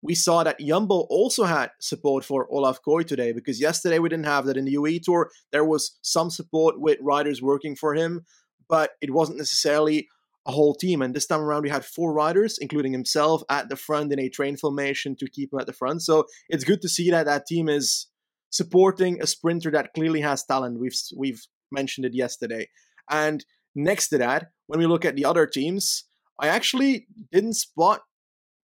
we 0.00 0.14
saw 0.14 0.42
that 0.42 0.58
Jumbo 0.58 1.00
also 1.10 1.44
had 1.44 1.70
support 1.78 2.24
for 2.24 2.48
Olav 2.50 2.80
Kooij 2.82 3.06
today 3.06 3.32
because 3.32 3.60
yesterday 3.60 3.98
we 3.98 4.08
didn't 4.08 4.26
have 4.26 4.46
that 4.46 4.56
in 4.56 4.64
the 4.64 4.74
UAE 4.74 5.02
Tour. 5.02 5.30
There 5.52 5.64
was 5.64 5.98
some 6.00 6.30
support 6.30 6.80
with 6.80 6.98
riders 7.02 7.42
working 7.42 7.76
for 7.76 7.94
him, 7.94 8.24
but 8.70 8.92
it 9.02 9.12
wasn't 9.12 9.38
necessarily 9.38 10.08
a 10.46 10.52
whole 10.52 10.74
team. 10.74 11.02
And 11.02 11.14
this 11.14 11.26
time 11.26 11.40
around, 11.40 11.62
we 11.62 11.70
had 11.70 11.84
four 11.84 12.12
riders, 12.12 12.58
including 12.58 12.92
himself, 12.92 13.42
at 13.50 13.68
the 13.68 13.76
front 13.76 14.12
in 14.12 14.20
a 14.20 14.28
train 14.28 14.56
formation 14.56 15.16
to 15.16 15.28
keep 15.28 15.52
him 15.52 15.58
at 15.58 15.66
the 15.66 15.72
front. 15.72 16.02
So 16.02 16.26
it's 16.48 16.64
good 16.64 16.80
to 16.82 16.88
see 16.88 17.10
that 17.10 17.26
that 17.26 17.46
team 17.46 17.68
is 17.68 18.06
supporting 18.50 19.20
a 19.20 19.26
sprinter 19.26 19.70
that 19.72 19.92
clearly 19.94 20.20
has 20.20 20.44
talent. 20.44 20.78
We've 20.78 20.96
we've 21.16 21.42
mentioned 21.70 22.06
it 22.06 22.14
yesterday. 22.14 22.68
And 23.10 23.44
next 23.74 24.08
to 24.08 24.18
that, 24.18 24.50
when 24.66 24.78
we 24.78 24.86
look 24.86 25.04
at 25.04 25.16
the 25.16 25.24
other 25.24 25.46
teams, 25.46 26.04
I 26.38 26.48
actually 26.48 27.06
didn't 27.32 27.54
spot 27.54 28.02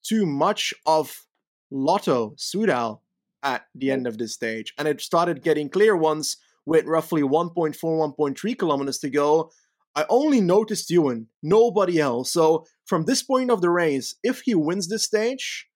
too 0.03 0.25
much 0.25 0.73
of 0.85 1.25
Lotto 1.71 2.35
Soudal 2.37 2.99
at 3.43 3.65
the 3.73 3.91
end 3.91 4.07
of 4.07 4.17
this 4.17 4.33
stage. 4.33 4.73
And 4.77 4.87
it 4.87 5.01
started 5.01 5.43
getting 5.43 5.69
clear 5.69 5.95
once 5.95 6.37
with 6.65 6.85
roughly 6.85 7.21
1.4, 7.21 7.75
1.3 7.75 8.57
kilometers 8.57 8.99
to 8.99 9.09
go 9.09 9.51
I 9.95 10.05
only 10.09 10.39
noticed 10.39 10.89
Ewan, 10.89 11.27
nobody 11.43 11.99
else. 11.99 12.31
So 12.31 12.65
from 12.85 13.05
this 13.05 13.23
point 13.23 13.51
of 13.51 13.61
the 13.61 13.69
race, 13.69 14.15
if 14.23 14.41
he 14.41 14.55
wins 14.55 14.87
this 14.87 15.03
stage, 15.03 15.67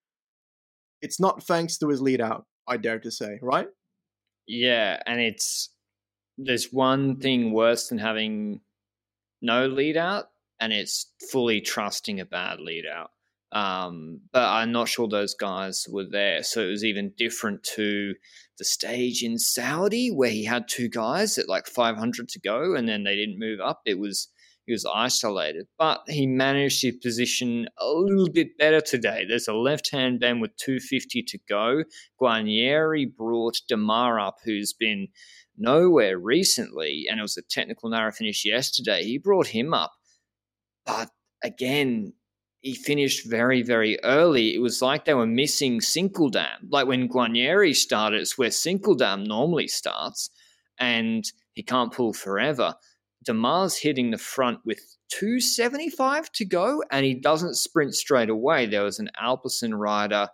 it's 1.01 1.19
not 1.19 1.43
thanks 1.43 1.77
to 1.79 1.89
his 1.89 2.01
lead 2.01 2.21
out, 2.21 2.45
I 2.67 2.77
dare 2.77 2.99
to 2.99 3.11
say, 3.11 3.39
right? 3.41 3.67
Yeah, 4.47 4.99
and 5.05 5.19
it's 5.19 5.69
there's 6.37 6.71
one 6.71 7.17
thing 7.17 7.51
worse 7.51 7.89
than 7.89 7.97
having 7.97 8.61
no 9.41 9.67
lead 9.67 9.97
out, 9.97 10.29
and 10.59 10.71
it's 10.71 11.11
fully 11.31 11.61
trusting 11.61 12.19
a 12.19 12.25
bad 12.25 12.59
lead 12.59 12.85
out. 12.85 13.11
Um, 13.55 14.19
but 14.33 14.43
I'm 14.43 14.73
not 14.73 14.89
sure 14.89 15.07
those 15.07 15.33
guys 15.33 15.87
were 15.89 16.03
there. 16.03 16.43
So 16.43 16.61
it 16.61 16.71
was 16.71 16.83
even 16.83 17.13
different 17.17 17.63
to 17.75 18.13
the 18.57 18.65
stage 18.65 19.23
in 19.23 19.39
Saudi 19.39 20.09
where 20.09 20.29
he 20.29 20.43
had 20.43 20.67
two 20.67 20.89
guys 20.89 21.37
at 21.37 21.47
like 21.47 21.65
500 21.65 22.27
to 22.27 22.39
go 22.41 22.75
and 22.75 22.87
then 22.87 23.03
they 23.03 23.15
didn't 23.15 23.39
move 23.39 23.61
up. 23.61 23.81
It 23.85 23.97
was 23.97 24.27
he 24.65 24.73
was 24.73 24.85
isolated, 24.85 25.67
but 25.77 26.01
he 26.07 26.25
managed 26.25 26.81
his 26.81 26.97
position 26.97 27.67
a 27.79 27.87
little 27.87 28.29
bit 28.29 28.57
better 28.57 28.81
today. 28.81 29.23
There's 29.27 29.47
a 29.47 29.53
left 29.53 29.91
hand 29.91 30.19
bend 30.19 30.41
with 30.41 30.57
250 30.57 31.21
to 31.21 31.39
go. 31.47 31.83
Guarnieri 32.19 33.05
brought 33.15 33.61
Démare 33.71 34.27
up, 34.27 34.37
who's 34.43 34.73
been 34.73 35.09
nowhere 35.55 36.17
recently, 36.17 37.05
and 37.07 37.19
it 37.19 37.21
was 37.21 37.37
a 37.37 37.43
technical 37.43 37.89
narrow 37.89 38.11
finish 38.11 38.43
yesterday. 38.43 39.03
He 39.03 39.19
brought 39.19 39.47
him 39.47 39.71
up, 39.71 39.93
but 40.83 41.11
again, 41.43 42.13
he 42.65 42.73
finished 42.73 43.27
very, 43.27 43.61
very 43.61 44.03
early. 44.03 44.55
It 44.55 44.57
was 44.57 44.81
like 44.81 45.05
they 45.05 45.13
were 45.13 45.27
missing 45.27 45.81
Sinkeldam. 45.81 46.71
Like 46.71 46.87
when 46.87 47.07
Guarnieri 47.07 47.75
started, 47.75 48.21
it's 48.21 48.39
where 48.39 48.49
Sinkeldam 48.49 49.27
normally 49.27 49.67
starts, 49.67 50.31
and 50.79 51.23
he 51.53 51.61
can't 51.61 51.93
pull 51.93 52.11
forever. 52.11 52.73
Démare's 53.23 53.77
hitting 53.77 54.09
the 54.09 54.17
front 54.17 54.61
with 54.65 54.79
275 55.09 56.31
to 56.31 56.45
go, 56.45 56.83
and 56.89 57.05
he 57.05 57.13
doesn't 57.13 57.53
sprint 57.53 57.93
straight 57.93 58.31
away. 58.31 58.65
There 58.65 58.83
was 58.83 58.97
an 58.97 59.11
Alpecin 59.21 59.77
rider. 59.77 60.29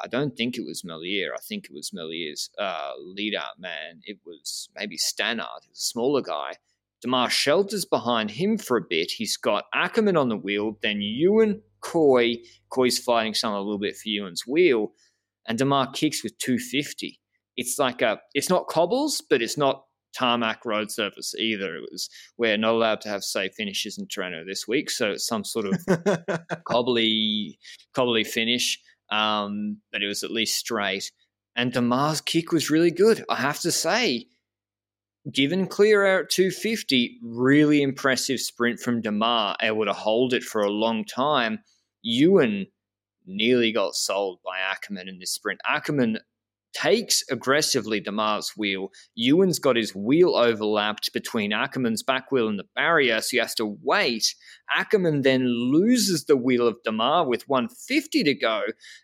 I 0.00 0.06
don't 0.06 0.34
think 0.34 0.56
it 0.56 0.64
was 0.64 0.84
Merlier. 0.84 1.34
I 1.36 1.40
think 1.46 1.66
it 1.66 1.74
was 1.74 1.90
Merlier's 1.90 2.48
uh, 2.58 2.92
leader 2.98 3.44
man. 3.58 4.00
It 4.04 4.20
was 4.24 4.70
maybe 4.74 4.96
Stannard, 4.96 5.64
a 5.70 5.74
smaller 5.74 6.22
guy 6.22 6.54
Démare 7.04 7.30
shelters 7.30 7.84
behind 7.84 8.30
him 8.30 8.58
for 8.58 8.76
a 8.76 8.86
bit. 8.88 9.12
He's 9.12 9.36
got 9.36 9.64
Ackermann 9.74 10.18
on 10.18 10.28
the 10.28 10.36
wheel, 10.36 10.78
then 10.82 11.00
Ewan, 11.00 11.62
Kooij. 11.80 12.38
Kooij's 12.72 12.98
fighting 12.98 13.34
something 13.34 13.56
a 13.56 13.60
little 13.60 13.78
bit 13.78 13.96
for 13.96 14.08
Ewan's 14.08 14.46
wheel, 14.46 14.92
and 15.46 15.58
Démare 15.58 15.92
kicks 15.94 16.22
with 16.22 16.38
250. 16.38 17.20
It's 17.56 17.78
like 17.78 18.02
a, 18.02 18.20
it's 18.34 18.50
not 18.50 18.68
cobbles, 18.68 19.22
but 19.28 19.42
it's 19.42 19.58
not 19.58 19.84
tarmac 20.14 20.64
road 20.64 20.90
surface 20.90 21.34
either. 21.36 21.76
It 21.76 21.88
was 21.90 22.08
we're 22.36 22.56
not 22.56 22.74
allowed 22.74 23.00
to 23.02 23.08
have 23.08 23.22
safe 23.22 23.52
finishes 23.54 23.98
in 23.98 24.06
Tirreno 24.06 24.44
this 24.46 24.66
week, 24.66 24.90
so 24.90 25.10
it's 25.10 25.26
some 25.26 25.44
sort 25.44 25.66
of 25.66 26.24
cobbly, 26.64 27.58
cobbly 27.94 28.24
finish. 28.24 28.80
Um, 29.10 29.78
but 29.92 30.02
it 30.02 30.06
was 30.06 30.22
at 30.22 30.30
least 30.30 30.58
straight. 30.58 31.10
And 31.56 31.72
Démare's 31.72 32.20
kick 32.20 32.52
was 32.52 32.70
really 32.70 32.90
good. 32.90 33.24
I 33.28 33.36
have 33.36 33.60
to 33.60 33.72
say, 33.72 34.26
given 35.32 35.66
clear 35.66 36.04
at 36.04 36.30
250, 36.30 37.18
really 37.22 37.82
impressive 37.82 38.40
sprint 38.40 38.80
from 38.80 39.02
Démare, 39.02 39.56
able 39.60 39.84
to 39.84 39.92
hold 39.92 40.32
it 40.32 40.42
for 40.42 40.62
a 40.62 40.70
long 40.70 41.04
time. 41.04 41.60
Ewan 42.02 42.66
nearly 43.26 43.72
got 43.72 43.94
sold 43.94 44.40
by 44.44 44.58
Ackermann 44.58 45.08
in 45.08 45.18
this 45.18 45.32
sprint. 45.32 45.60
Ackermann 45.68 46.18
takes 46.74 47.22
aggressively 47.30 48.00
Démare's 48.00 48.52
wheel. 48.56 48.90
Ewan's 49.14 49.58
got 49.58 49.76
his 49.76 49.94
wheel 49.94 50.34
overlapped 50.36 51.12
between 51.12 51.52
Ackermann's 51.52 52.02
back 52.02 52.30
wheel 52.30 52.48
and 52.48 52.58
the 52.58 52.68
barrier, 52.74 53.20
so 53.20 53.28
he 53.32 53.36
has 53.38 53.54
to 53.56 53.76
wait. 53.82 54.34
Ackermann 54.76 55.22
then 55.22 55.46
loses 55.46 56.24
the 56.24 56.36
wheel 56.36 56.66
of 56.66 56.76
Démare 56.86 57.26
with 57.26 57.48
150 57.48 58.22
to 58.24 58.34
go, 58.34 58.62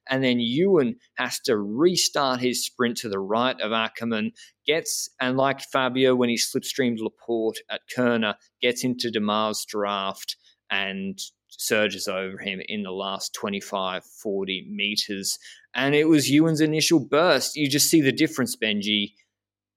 and 0.09 0.23
then 0.23 0.41
Ewan 0.41 0.97
has 1.17 1.41
to 1.41 1.57
restart 1.57 2.41
his 2.41 2.65
sprint 2.65 2.99
to 2.99 3.09
the 3.09 3.19
right 3.19 3.61
of 3.61 3.73
Ackermann. 3.73 4.31
Gets, 4.67 5.11
and 5.21 5.37
like 5.37 5.61
Fabio 5.61 6.15
when 6.15 6.29
he 6.29 6.37
slipstreamed 6.37 6.99
Laporte 6.99 7.59
at 7.71 7.83
Kuurne, 7.95 8.35
gets 8.63 8.85
into 8.85 9.11
Démare's 9.11 9.65
draft 9.67 10.37
and 10.71 11.19
surges 11.59 12.09
over 12.09 12.39
him 12.39 12.61
in 12.69 12.83
the 12.83 12.91
last 12.91 13.35
25, 13.35 14.05
40 14.05 14.69
meters. 14.71 15.39
And 15.75 15.95
it 15.95 16.09
was 16.09 16.31
Ewan's 16.31 16.61
initial 16.61 17.01
burst. 17.01 17.57
You 17.57 17.69
just 17.69 17.91
see 17.91 18.01
the 18.01 18.13
difference, 18.13 18.57
Benji. 18.57 19.13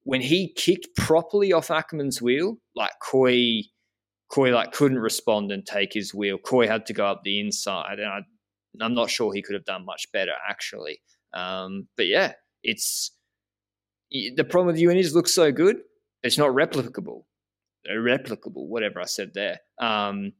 When 0.04 0.20
he 0.20 0.52
kicked 0.52 0.96
properly 0.96 1.52
off 1.52 1.68
Ackermann's 1.68 2.22
wheel, 2.22 2.58
like 2.74 2.92
Kooij, 3.02 3.64
Kooij 4.32 4.54
like 4.54 4.72
couldn't 4.72 4.98
respond 4.98 5.52
and 5.52 5.66
take 5.66 5.92
his 5.92 6.14
wheel. 6.14 6.38
Kooij 6.38 6.68
had 6.68 6.86
to 6.86 6.94
go 6.94 7.06
up 7.06 7.22
the 7.24 7.40
inside, 7.40 7.98
and 7.98 8.08
I, 8.08 8.84
am 8.84 8.94
not 8.94 9.10
sure 9.10 9.32
he 9.32 9.42
could 9.42 9.54
have 9.54 9.64
done 9.64 9.84
much 9.84 10.10
better 10.12 10.32
actually. 10.48 11.00
Um, 11.34 11.88
but 11.96 12.06
yeah, 12.06 12.32
it's 12.62 13.10
the 14.10 14.46
problem 14.48 14.68
with 14.68 14.80
Ewan 14.80 14.96
is 14.96 15.14
looks 15.14 15.34
so 15.34 15.52
good, 15.52 15.76
it's 16.22 16.38
not 16.38 16.50
replicable. 16.50 17.24
Replicable, 17.90 18.66
whatever 18.66 19.00
I 19.00 19.04
said 19.04 19.32
there. 19.34 19.58
Um, 19.78 20.32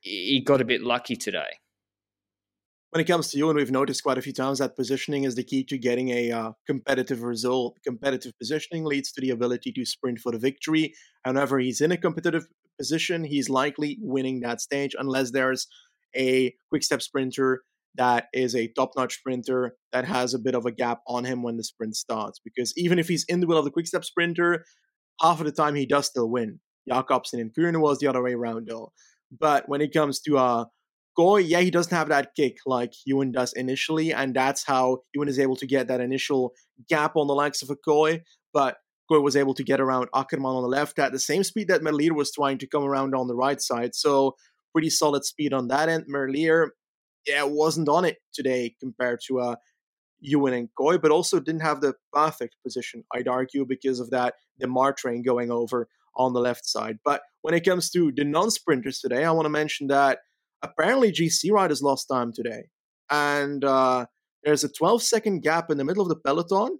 he 0.00 0.42
got 0.44 0.60
a 0.60 0.64
bit 0.64 0.82
lucky 0.82 1.16
today. 1.16 1.58
When 2.90 3.02
it 3.02 3.06
comes 3.06 3.30
to 3.30 3.38
you, 3.38 3.50
and 3.50 3.58
we've 3.58 3.70
noticed 3.70 4.02
quite 4.02 4.16
a 4.16 4.22
few 4.22 4.32
times 4.32 4.60
that 4.60 4.74
positioning 4.74 5.24
is 5.24 5.34
the 5.34 5.44
key 5.44 5.62
to 5.64 5.76
getting 5.76 6.08
a 6.08 6.32
uh, 6.32 6.52
competitive 6.66 7.22
result. 7.22 7.76
Competitive 7.84 8.32
positioning 8.38 8.84
leads 8.84 9.12
to 9.12 9.20
the 9.20 9.28
ability 9.30 9.72
to 9.72 9.84
sprint 9.84 10.20
for 10.20 10.32
the 10.32 10.38
victory. 10.38 10.94
However, 11.22 11.58
he's 11.58 11.82
in 11.82 11.92
a 11.92 11.98
competitive 11.98 12.46
position, 12.78 13.24
he's 13.24 13.50
likely 13.50 13.98
winning 14.00 14.40
that 14.40 14.62
stage 14.62 14.94
unless 14.98 15.32
there's 15.32 15.66
a 16.16 16.54
quick 16.70 16.82
step 16.82 17.02
sprinter 17.02 17.62
that 17.96 18.28
is 18.32 18.54
a 18.54 18.68
top 18.68 18.92
notch 18.96 19.18
sprinter 19.18 19.76
that 19.92 20.04
has 20.04 20.32
a 20.32 20.38
bit 20.38 20.54
of 20.54 20.64
a 20.64 20.72
gap 20.72 21.00
on 21.06 21.24
him 21.24 21.42
when 21.42 21.56
the 21.56 21.64
sprint 21.64 21.96
starts. 21.96 22.40
Because 22.42 22.72
even 22.76 22.98
if 22.98 23.08
he's 23.08 23.24
in 23.28 23.40
the 23.40 23.46
wheel 23.46 23.58
of 23.58 23.64
the 23.64 23.70
quick 23.70 23.86
step 23.86 24.04
sprinter, 24.04 24.64
half 25.20 25.40
of 25.40 25.46
the 25.46 25.52
time 25.52 25.74
he 25.74 25.84
does 25.84 26.06
still 26.06 26.30
win. 26.30 26.60
Jakobsen 26.88 27.40
and 27.40 27.52
Kuurne 27.52 27.80
was 27.80 27.98
the 27.98 28.06
other 28.06 28.22
way 28.22 28.32
around 28.32 28.68
though. 28.68 28.92
But 29.30 29.68
when 29.68 29.80
it 29.80 29.92
comes 29.92 30.20
to 30.20 30.38
uh, 30.38 30.64
Kooij, 31.18 31.44
yeah, 31.46 31.60
he 31.60 31.70
doesn't 31.70 31.96
have 31.96 32.08
that 32.08 32.34
kick 32.34 32.58
like 32.66 32.94
Ewan 33.04 33.32
does 33.32 33.52
initially, 33.52 34.12
and 34.12 34.34
that's 34.34 34.64
how 34.64 34.98
Ewan 35.14 35.28
is 35.28 35.38
able 35.38 35.56
to 35.56 35.66
get 35.66 35.88
that 35.88 36.00
initial 36.00 36.52
gap 36.88 37.16
on 37.16 37.26
the 37.26 37.34
likes 37.34 37.62
of 37.62 37.70
a 37.70 37.76
Kooij. 37.76 38.22
But 38.52 38.76
Kooij 39.10 39.22
was 39.22 39.36
able 39.36 39.54
to 39.54 39.64
get 39.64 39.80
around 39.80 40.08
Ackermann 40.14 40.56
on 40.56 40.62
the 40.62 40.68
left 40.68 40.98
at 40.98 41.12
the 41.12 41.18
same 41.18 41.42
speed 41.42 41.68
that 41.68 41.82
Merlier 41.82 42.12
was 42.12 42.32
trying 42.32 42.58
to 42.58 42.66
come 42.66 42.84
around 42.84 43.14
on 43.14 43.26
the 43.26 43.34
right 43.34 43.60
side. 43.60 43.94
So 43.94 44.36
pretty 44.72 44.90
solid 44.90 45.24
speed 45.24 45.52
on 45.52 45.68
that 45.68 45.88
end. 45.88 46.04
Merlier, 46.12 46.68
yeah, 47.26 47.42
wasn't 47.42 47.88
on 47.88 48.04
it 48.04 48.18
today 48.32 48.74
compared 48.80 49.20
to 49.26 49.40
uh, 49.40 49.56
Ewan 50.20 50.52
and 50.54 50.68
Kooij, 50.78 51.00
but 51.00 51.10
also 51.10 51.40
didn't 51.40 51.62
have 51.62 51.80
the 51.80 51.94
perfect 52.12 52.56
position, 52.62 53.04
I'd 53.14 53.28
argue, 53.28 53.64
because 53.64 54.00
of 54.00 54.10
that 54.10 54.34
Démare 54.62 54.96
train 54.96 55.22
going 55.22 55.50
over 55.50 55.88
on 56.18 56.32
the 56.32 56.40
left 56.40 56.66
side. 56.66 56.98
But 57.04 57.22
when 57.42 57.54
it 57.54 57.64
comes 57.64 57.90
to 57.90 58.12
the 58.14 58.24
non 58.24 58.50
sprinters 58.50 58.98
today, 58.98 59.24
I 59.24 59.30
want 59.30 59.46
to 59.46 59.50
mention 59.50 59.86
that 59.86 60.18
apparently 60.62 61.12
GC 61.12 61.50
riders 61.50 61.82
lost 61.82 62.08
time 62.10 62.32
today. 62.32 62.64
And 63.10 63.64
uh, 63.64 64.06
there's 64.42 64.64
a 64.64 64.68
12 64.68 65.02
second 65.02 65.42
gap 65.42 65.70
in 65.70 65.78
the 65.78 65.84
middle 65.84 66.02
of 66.02 66.08
the 66.08 66.16
peloton. 66.16 66.78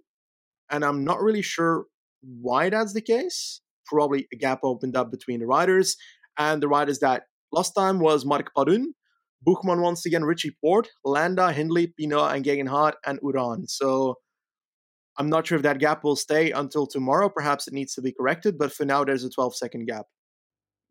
And 0.69 0.83
I'm 0.83 1.03
not 1.03 1.21
really 1.21 1.41
sure 1.41 1.85
why 2.21 2.69
that's 2.69 2.93
the 2.93 3.01
case. 3.01 3.61
Probably 3.85 4.27
a 4.31 4.35
gap 4.35 4.59
opened 4.63 4.95
up 4.95 5.09
between 5.09 5.39
the 5.39 5.47
riders. 5.47 5.95
And 6.37 6.61
the 6.61 6.67
riders 6.67 6.99
that 6.99 7.23
lost 7.51 7.73
time 7.75 7.99
was 7.99 8.25
Mark 8.25 8.51
Padun, 8.55 8.85
Buchmann 9.45 9.81
once 9.81 10.05
again, 10.05 10.23
Richie 10.23 10.55
Porte, 10.63 10.89
Landa, 11.03 11.51
Hindley, 11.51 11.93
Pinot, 11.97 12.35
and 12.35 12.45
Geoghegan 12.45 12.67
Hart, 12.67 12.95
and 13.05 13.19
Uran. 13.21 13.69
So 13.69 14.15
I'm 15.19 15.29
not 15.29 15.45
sure 15.45 15.57
if 15.57 15.63
that 15.63 15.79
gap 15.79 16.05
will 16.05 16.15
stay 16.15 16.51
until 16.51 16.87
tomorrow. 16.87 17.27
Perhaps 17.27 17.67
it 17.67 17.73
needs 17.73 17.93
to 17.95 18.01
be 18.01 18.13
corrected, 18.13 18.57
but 18.57 18.71
for 18.71 18.85
now, 18.85 19.03
there's 19.03 19.25
a 19.25 19.29
12 19.29 19.53
second 19.53 19.85
gap. 19.85 20.05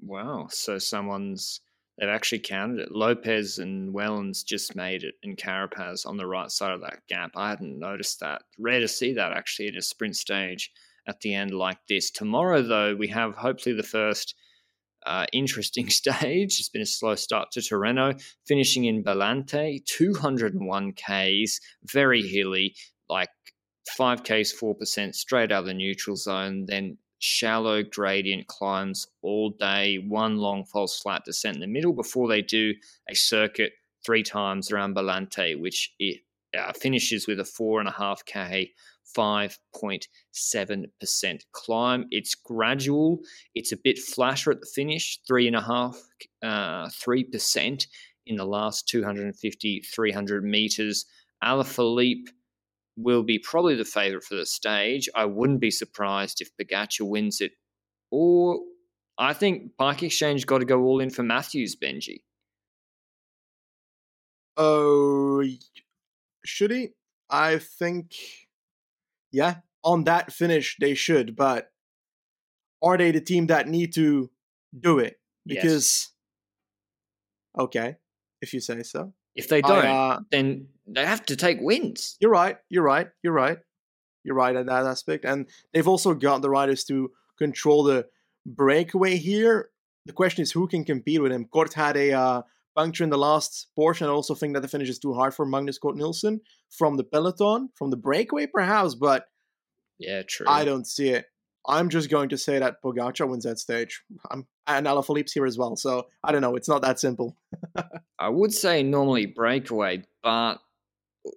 Wow. 0.01 0.49
So 0.51 0.79
someone's, 0.79 1.63
they've 1.99 2.11
actually 2.11 2.41
counted 2.41 2.81
it. 2.81 2.93
Lopez 2.93 3.59
and 3.59 3.95
Wellens 3.95 4.45
just 4.45 4.77
made 4.77 5.03
it, 5.03 5.15
and 5.23 5.39
Carapaz 5.39 6.07
on 6.07 6.19
the 6.19 6.27
right 6.27 6.51
side 6.51 6.73
of 6.73 6.83
that 6.83 7.01
gap. 7.09 7.31
I 7.37 7.49
hadn't 7.49 7.79
noticed 7.79 8.21
that. 8.21 8.43
Rare 8.59 8.81
to 8.81 8.89
see 8.89 9.15
that 9.15 9.33
actually 9.33 9.69
at 9.69 9.77
a 9.77 9.83
sprint 9.83 10.15
stage 10.15 10.71
at 11.07 11.21
the 11.21 11.35
end 11.35 11.53
like 11.53 11.79
this. 11.89 12.11
Tomorrow, 12.11 12.61
though, 12.61 12.95
we 12.95 13.09
have 13.09 13.35
hopefully 13.35 13.75
the 13.75 13.83
first. 13.83 14.35
Uh, 15.07 15.25
interesting 15.33 15.89
stage. 15.91 16.59
It's 16.59 16.69
been 16.69 16.83
a 16.83 16.87
slow 16.87 17.15
start 17.15 17.53
to 17.53 17.61
Tirreno, 17.61 18.21
finishing 18.47 18.85
in 18.85 19.05
Bellante, 19.05 19.83
201 19.87 20.93
Ks, 20.93 21.61
very 21.85 22.21
hilly, 22.21 22.75
like 23.09 23.31
5Ks, 23.99 24.55
4% 24.55 25.15
straight 25.15 25.53
out 25.53 25.61
of 25.61 25.67
the 25.67 25.75
neutral 25.75 26.17
zone, 26.17 26.67
then 26.67 26.99
shallow 27.19 27.83
gradient 27.83 28.47
climbs 28.47 29.07
all 29.23 29.51
day, 29.51 29.99
one 30.07 30.39
long 30.39 30.65
false 30.65 31.01
flat 31.01 31.25
descent 31.25 31.57
in 31.57 31.61
the 31.61 31.67
middle 31.67 31.93
before 31.93 32.29
they 32.29 32.43
do 32.43 32.75
a 33.09 33.15
circuit 33.15 33.73
three 34.05 34.23
times 34.23 34.71
around 34.71 34.95
Bellante, 34.95 35.61
which 35.61 35.93
it 35.99 36.21
uh, 36.57 36.73
finishes 36.73 37.27
with 37.27 37.41
a 37.41 37.45
4.5K, 37.45 38.71
5.7% 39.17 41.41
climb. 41.53 42.07
It's 42.11 42.35
gradual, 42.35 43.21
it's 43.55 43.73
a 43.73 43.77
bit 43.77 43.99
flatter 43.99 44.53
at 44.53 44.61
the 44.61 44.67
finish, 44.67 45.19
3.5, 45.31 45.97
uh, 46.43 46.89
3% 46.89 47.87
in 48.27 48.37
the 48.37 48.45
last 48.45 48.87
250, 48.89 49.81
300 49.81 50.45
meters. 50.45 51.07
Alaphilippe 51.43 52.29
will 52.99 53.23
be 53.23 53.39
probably 53.39 53.77
the 53.77 53.85
favourite 53.85 54.25
for 54.25 54.35
the 54.35 54.45
stage. 54.45 55.09
I 55.15 55.25
wouldn't 55.25 55.61
be 55.61 55.71
surprised 55.71 56.41
if 56.41 56.51
Pogacar 56.57 57.09
wins 57.09 57.41
it. 57.41 57.53
Or 58.11 58.59
I 59.17 59.33
think 59.35 59.77
Bike 59.79 60.03
Exchange 60.03 60.47
got 60.47 60.59
to 60.59 60.65
go 60.65 60.83
all 60.83 61.01
in 61.01 61.11
for 61.11 61.23
Matthews, 61.23 61.77
Benji. 61.77 62.23
Oh, 64.57 65.45
should 66.45 66.73
he? 66.73 66.89
I 67.31 67.59
think, 67.59 68.15
yeah, 69.31 69.57
on 69.85 70.05
that 70.05 70.33
finish 70.33 70.77
they 70.81 70.95
should, 70.95 71.37
but 71.37 71.71
are 72.83 72.97
they 72.97 73.13
the 73.13 73.21
team 73.21 73.47
that 73.47 73.69
need 73.69 73.95
to 73.95 74.31
do 74.79 74.99
it? 74.99 75.21
Because, 75.47 76.11
yes. 77.57 77.65
okay, 77.65 77.97
if 78.43 78.53
you 78.53 78.61
say 78.61 78.83
so. 78.83 79.13
If 79.39 79.49
they 79.49 79.63
don't, 79.63 79.87
I, 79.87 79.89
uh, 79.89 80.21
then 80.33 80.67
they 80.89 81.07
have 81.07 81.25
to 81.27 81.37
take 81.37 81.59
wins. 81.61 82.17
You're 82.19 82.33
right. 82.33 82.59
You're 82.69 82.83
right. 82.83 83.09
You're 83.23 83.33
right. 83.33 83.59
You're 84.25 84.35
right 84.35 84.57
at 84.57 84.67
that 84.67 84.85
aspect, 84.85 85.25
and 85.25 85.47
they've 85.73 85.87
also 85.87 86.13
got 86.13 86.43
the 86.43 86.51
riders 86.51 86.83
to 86.85 87.13
control 87.39 87.85
the 87.85 88.07
breakaway 88.45 89.17
here. 89.17 89.71
The 90.07 90.13
question 90.13 90.43
is 90.43 90.51
who 90.51 90.67
can 90.67 90.85
compete 90.85 91.23
with 91.23 91.31
him. 91.31 91.45
Cort 91.45 91.73
had 91.73 91.97
a 91.97 92.13
uh, 92.13 92.43
puncture 92.75 93.05
in 93.05 93.11
the 93.11 93.19
last 93.19 93.69
portion. 93.77 94.09
I 94.09 94.11
also 94.11 94.35
think 94.35 94.55
that 94.55 94.61
the 94.61 94.69
finish 94.69 94.89
is 94.89 94.99
too 94.99 95.15
hard 95.15 95.35
for 95.35 95.47
Magnus 95.47 95.79
Cort 95.79 95.97
Nielsen 95.97 96.41
from 96.69 96.97
the 96.97 97.05
peloton, 97.05 97.71
from 97.77 97.91
the 97.91 97.97
breakaway 97.97 98.47
perhaps, 98.47 98.97
but 98.97 99.29
yeah, 99.99 100.23
true. 100.23 100.47
I 100.49 100.65
don't 100.65 100.87
see 100.87 101.11
it. 101.11 101.27
I'm 101.67 101.89
just 101.89 102.11
going 102.11 102.31
to 102.31 102.39
say 102.39 102.59
that 102.59 102.83
Pogacar 102.83 103.29
wins 103.29 103.45
that 103.45 103.59
stage. 103.59 104.03
I'm, 104.31 104.47
and 104.67 104.87
Alaphilippe's 104.87 105.33
here 105.33 105.47
as 105.47 105.59
well, 105.59 105.77
so 105.77 106.07
I 106.25 106.33
don't 106.33 106.43
know. 106.43 106.57
It's 106.57 106.69
not 106.69 106.83
that 106.83 106.99
simple. 107.01 107.37
I 108.19 108.29
would 108.29 108.53
say 108.53 108.83
normally 108.83 109.27
breakaway, 109.27 110.05
but 110.23 110.59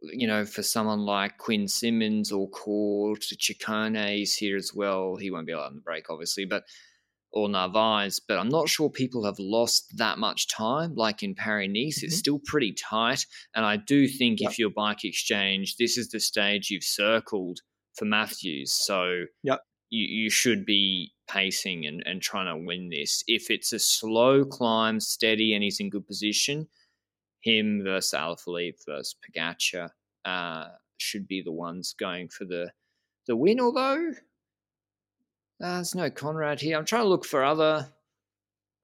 you 0.03 0.27
know, 0.27 0.45
for 0.45 0.63
someone 0.63 1.01
like 1.01 1.37
Quinn 1.37 1.67
Simmons 1.67 2.31
or 2.31 2.49
Cort, 2.49 3.21
Ciccone 3.21 4.21
is 4.21 4.35
here 4.35 4.55
as 4.55 4.71
well. 4.73 5.17
He 5.17 5.31
won't 5.31 5.47
be 5.47 5.53
allowed 5.53 5.67
on 5.67 5.75
the 5.75 5.81
break, 5.81 6.09
obviously, 6.09 6.45
but 6.45 6.63
or 7.33 7.47
Narvaez, 7.47 8.19
but 8.19 8.37
I'm 8.37 8.49
not 8.49 8.67
sure 8.67 8.89
people 8.89 9.23
have 9.25 9.39
lost 9.39 9.97
that 9.97 10.17
much 10.17 10.49
time. 10.49 10.95
Like 10.95 11.23
in 11.23 11.33
Paris 11.33 11.69
Nice, 11.71 11.99
mm-hmm. 11.99 12.07
it's 12.07 12.17
still 12.17 12.39
pretty 12.45 12.73
tight. 12.73 13.25
And 13.55 13.65
I 13.65 13.77
do 13.77 14.07
think 14.07 14.41
yep. 14.41 14.51
if 14.51 14.59
you're 14.59 14.69
bike 14.69 15.03
exchange, 15.03 15.77
this 15.77 15.97
is 15.97 16.09
the 16.09 16.19
stage 16.19 16.69
you've 16.69 16.83
circled 16.83 17.61
for 17.95 18.05
Matthews. 18.05 18.73
So 18.73 19.23
yep. 19.43 19.61
You, 19.91 20.23
you 20.23 20.29
should 20.31 20.65
be 20.65 21.13
pacing 21.29 21.85
and, 21.85 22.01
and 22.05 22.21
trying 22.21 22.47
to 22.47 22.65
win 22.65 22.89
this. 22.89 23.23
If 23.27 23.51
it's 23.51 23.73
a 23.73 23.79
slow 23.79 24.43
climb, 24.43 24.99
steady, 24.99 25.53
and 25.53 25.63
he's 25.63 25.79
in 25.79 25.91
good 25.91 26.07
position, 26.07 26.67
him 27.41 27.81
versus 27.83 28.17
Alaphilippe 28.17 28.83
versus 28.87 29.15
Pogacar 29.21 29.89
uh, 30.25 30.69
should 30.97 31.27
be 31.27 31.41
the 31.43 31.51
ones 31.51 31.93
going 31.99 32.29
for 32.29 32.45
the 32.45 32.71
the 33.27 33.35
win. 33.35 33.59
Although 33.59 34.11
uh, 35.61 35.75
there's 35.75 35.93
no 35.93 36.09
Conrad 36.09 36.61
here. 36.61 36.77
I'm 36.77 36.85
trying 36.85 37.03
to 37.03 37.09
look 37.09 37.25
for 37.25 37.43
other 37.43 37.89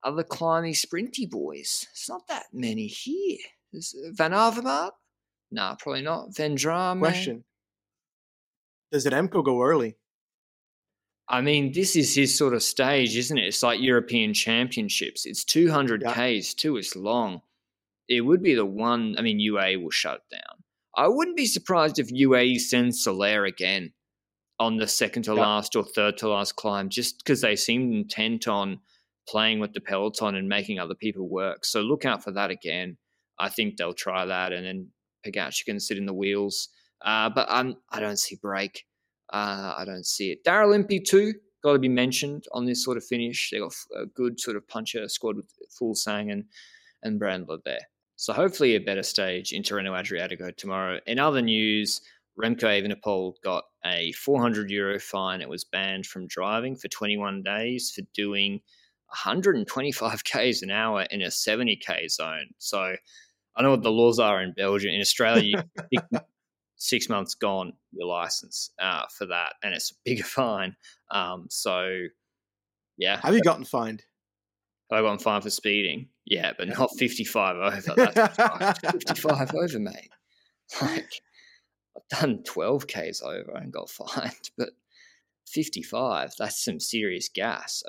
other 0.04 0.24
climby 0.24 0.74
sprinty 0.74 1.30
boys. 1.30 1.88
It's 1.92 2.10
not 2.10 2.28
that 2.28 2.46
many 2.54 2.88
here. 2.88 3.40
There's 3.72 3.96
Van 4.12 4.32
Avermaet? 4.32 4.92
Nah, 5.52 5.76
probably 5.76 6.02
not. 6.02 6.32
Vendrame. 6.32 7.00
Question. 7.00 7.44
Does 8.92 9.06
it 9.06 9.32
go 9.32 9.62
early? 9.62 9.96
I 11.30 11.42
mean, 11.42 11.74
this 11.74 11.96
is 11.96 12.16
his 12.16 12.38
sort 12.38 12.54
of 12.54 12.64
stage, 12.64 13.18
isn't 13.18 13.38
it? 13.38 13.48
It's 13.48 13.64
like 13.64 13.82
European 13.82 14.34
Championships. 14.34 15.26
It's 15.26 15.44
200 15.44 16.02
yeah. 16.02 16.40
Ks 16.40 16.54
too. 16.54 16.78
It's 16.78 16.96
long 16.96 17.42
it 18.08 18.22
would 18.22 18.42
be 18.42 18.56
the 18.56 18.66
one. 18.66 19.16
I 19.18 19.22
mean, 19.22 19.40
UA 19.40 19.80
will 19.80 19.92
shut 19.92 20.22
down. 20.32 20.64
I 20.96 21.08
wouldn't 21.08 21.38
be 21.38 21.46
surprised 21.46 22.00
if 22.00 22.10
UAE 22.10 22.60
sends 22.60 23.04
Soler 23.04 23.46
again 23.46 23.94
on 24.60 24.78
the 24.78 24.88
second 24.88 25.24
to 25.24 25.36
last 25.36 25.76
or 25.76 25.84
third 25.84 26.18
to 26.18 26.30
last 26.30 26.56
climb, 26.56 26.90
just 26.90 27.20
because 27.20 27.42
they 27.42 27.56
seem 27.56 27.94
intent 27.94 28.48
on 28.48 28.80
playing 29.28 29.60
with 29.60 29.74
the 29.74 29.82
peloton 29.82 30.36
and 30.36 30.50
making 30.50 30.80
other 30.80 30.96
people 30.96 31.28
work. 31.30 31.66
So 31.66 31.82
look 31.82 32.06
out 32.06 32.24
for 32.24 32.32
that 32.32 32.50
again. 32.50 32.98
I 33.38 33.50
think 33.50 33.78
they'll 33.78 33.94
try 33.94 34.26
that, 34.26 34.54
and 34.54 34.66
then 34.66 34.88
Pogacar 35.26 35.66
can 35.66 35.80
sit 35.80 35.98
in 35.98 36.08
the 36.08 36.14
wheels. 36.14 36.70
Uh, 37.06 37.30
but 37.30 37.46
I'm, 37.50 37.76
I 37.92 38.00
don't 38.00 38.18
see 38.18 38.38
break. 38.42 38.86
Uh, 39.32 39.74
I 39.78 39.86
don't 39.86 40.06
see 40.06 40.32
it. 40.32 40.44
Daryl 40.44 40.76
Impey 40.76 41.00
too 41.00 41.34
got 41.64 41.74
to 41.74 41.80
be 41.80 41.90
mentioned 41.90 42.46
on 42.54 42.66
this 42.66 42.84
sort 42.84 42.98
of 42.98 43.04
finish. 43.04 43.50
They 43.52 43.60
got 43.60 43.74
a 43.96 44.06
good 44.06 44.40
sort 44.40 44.58
of 44.58 44.68
puncher 44.68 45.08
squad 45.10 45.36
with 45.36 45.52
Fuglsang 45.80 46.32
and 46.32 46.46
and 47.04 47.20
Brandler 47.20 47.60
there. 47.64 47.88
So 48.16 48.34
hopefully 48.34 48.76
a 48.76 48.80
better 48.80 49.04
stage 49.04 49.52
in 49.52 49.62
Tirreno 49.62 49.92
Adriatico 49.92 50.56
tomorrow. 50.56 51.00
In 51.06 51.20
other 51.20 51.42
news, 51.42 52.02
Remco 52.40 52.64
Evenepoel 52.64 53.34
got 53.44 53.66
a 53.86 54.12
400 54.14 54.70
euro 54.72 55.00
fine. 55.00 55.42
It 55.42 55.50
was 55.50 55.64
banned 55.64 56.06
from 56.06 56.28
driving 56.28 56.76
for 56.76 56.88
21 56.88 57.44
days 57.44 57.92
for 57.92 58.02
doing 58.14 58.62
125 59.08 60.24
k's 60.24 60.62
an 60.62 60.72
hour 60.72 61.06
in 61.12 61.22
a 61.22 61.32
70 61.32 61.78
k 61.78 62.08
zone. 62.08 62.48
So 62.58 62.96
I 63.56 63.62
know 63.62 63.72
what 63.72 63.84
the 63.84 63.92
laws 63.92 64.20
are 64.20 64.42
in 64.42 64.54
Belgium. 64.54 64.94
In 64.94 65.02
Australia, 65.02 65.66
six 66.78 67.10
months 67.10 67.36
gone 67.36 67.74
your 67.92 68.08
license 68.08 68.72
uh, 68.80 69.04
for 69.16 69.26
that, 69.28 69.54
and 69.64 69.74
it's 69.74 69.92
a 69.92 69.96
bigger 70.06 70.24
fine. 70.24 70.76
Um, 71.12 71.48
so 71.50 72.08
yeah, 72.98 73.20
have 73.22 73.34
you 73.34 73.42
gotten 73.42 73.66
fined? 73.66 74.04
I 74.92 75.02
got 75.02 75.22
fined 75.22 75.44
for 75.44 75.50
speeding. 75.50 76.08
Yeah, 76.26 76.54
but 76.58 76.70
not 76.70 76.92
55 76.98 77.56
over. 77.58 78.12
That's 78.14 78.80
55 78.92 79.54
over, 79.54 79.80
mate. 79.80 80.10
Like, 80.82 81.12
I've 81.96 82.20
done 82.20 82.44
12 82.44 82.88
Ks 82.88 83.22
over 83.22 83.52
and 83.56 83.72
got 83.72 83.90
fined, 83.90 84.52
but 84.58 84.70
55, 85.48 86.34
that's 86.38 86.64
some 86.64 86.80
serious 86.80 87.30
gas. 87.30 87.84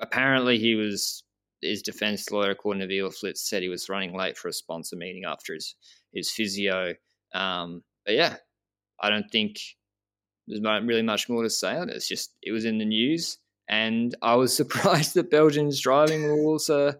Apparently, 0.00 0.58
he 0.58 0.74
was, 0.74 1.22
his 1.62 1.82
defense 1.82 2.30
lawyer, 2.30 2.50
according 2.50 2.86
to 2.86 2.94
Wielerflits, 2.94 3.38
said 3.38 3.62
he 3.62 3.68
was 3.68 3.88
running 3.88 4.16
late 4.16 4.36
for 4.36 4.48
a 4.48 4.52
sponsor 4.52 4.96
meeting 4.96 5.24
after 5.26 5.54
his, 5.54 5.74
his 6.14 6.30
physio. 6.30 6.94
Um, 7.34 7.82
but 8.08 8.14
yeah, 8.14 8.36
I 9.02 9.10
don't 9.10 9.30
think 9.30 9.60
there's 10.46 10.62
really 10.62 11.02
much 11.02 11.28
more 11.28 11.42
to 11.42 11.50
say 11.50 11.76
on 11.76 11.90
it. 11.90 11.96
It's 11.96 12.08
just, 12.08 12.34
it 12.42 12.52
was 12.52 12.64
in 12.64 12.78
the 12.78 12.86
news. 12.86 13.36
And 13.68 14.14
I 14.22 14.34
was 14.36 14.56
surprised 14.56 15.12
that 15.14 15.30
Belgians 15.30 15.78
driving 15.78 16.24
rules 16.24 16.70
are, 16.70 16.98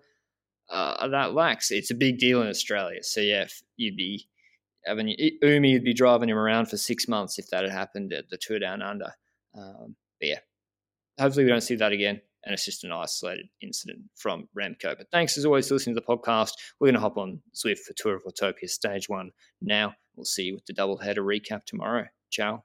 uh, 0.69 0.97
are 1.01 1.09
that 1.09 1.33
lax. 1.33 1.71
It's 1.71 1.91
a 1.91 1.95
big 1.95 2.19
deal 2.19 2.43
in 2.43 2.49
Australia. 2.49 3.03
So 3.03 3.23
yeah, 3.23 3.47
you'd 3.79 3.97
be 3.97 4.29
having 4.85 5.17
Oumi 5.43 5.73
would 5.73 5.85
be 5.85 5.95
driving 5.95 6.29
him 6.29 6.37
around 6.37 6.67
for 6.67 6.77
six 6.77 7.09
months 7.09 7.39
if 7.39 7.49
that 7.49 7.63
had 7.63 7.73
happened 7.73 8.13
at 8.13 8.29
the 8.29 8.37
Tour 8.37 8.59
Down 8.59 8.83
Under. 8.83 9.15
Um, 9.57 9.97
but 10.21 10.29
yeah, 10.29 10.41
hopefully 11.19 11.47
we 11.47 11.51
don't 11.51 11.63
see 11.63 11.77
that 11.77 11.93
again. 11.93 12.21
And 12.45 12.55
it's 12.55 12.65
just 12.65 12.85
an 12.85 12.93
isolated 12.93 13.47
incident 13.61 14.01
from 14.17 14.49
Remco. 14.59 14.97
But 14.97 15.11
thanks 15.11 15.37
as 15.37 15.45
always 15.45 15.69
for 15.69 15.75
listening 15.75 15.97
to 15.97 16.01
the 16.01 16.17
podcast. 16.17 16.53
We're 16.79 16.87
going 16.87 16.95
to 16.95 17.01
hop 17.01 17.17
on 17.17 17.43
Zwift 17.55 17.81
for 17.81 17.95
Tour 17.97 18.17
of 18.17 18.23
Watopia 18.25 18.69
Stage 18.69 19.09
1 19.09 19.31
now. 19.61 19.95
We'll 20.17 20.25
see 20.25 20.45
you 20.45 20.55
with 20.55 20.67
the 20.67 20.73
double 20.73 20.99
header 20.99 21.23
recap 21.23 21.65
tomorrow. 21.65 22.07
Ciao. 22.31 22.65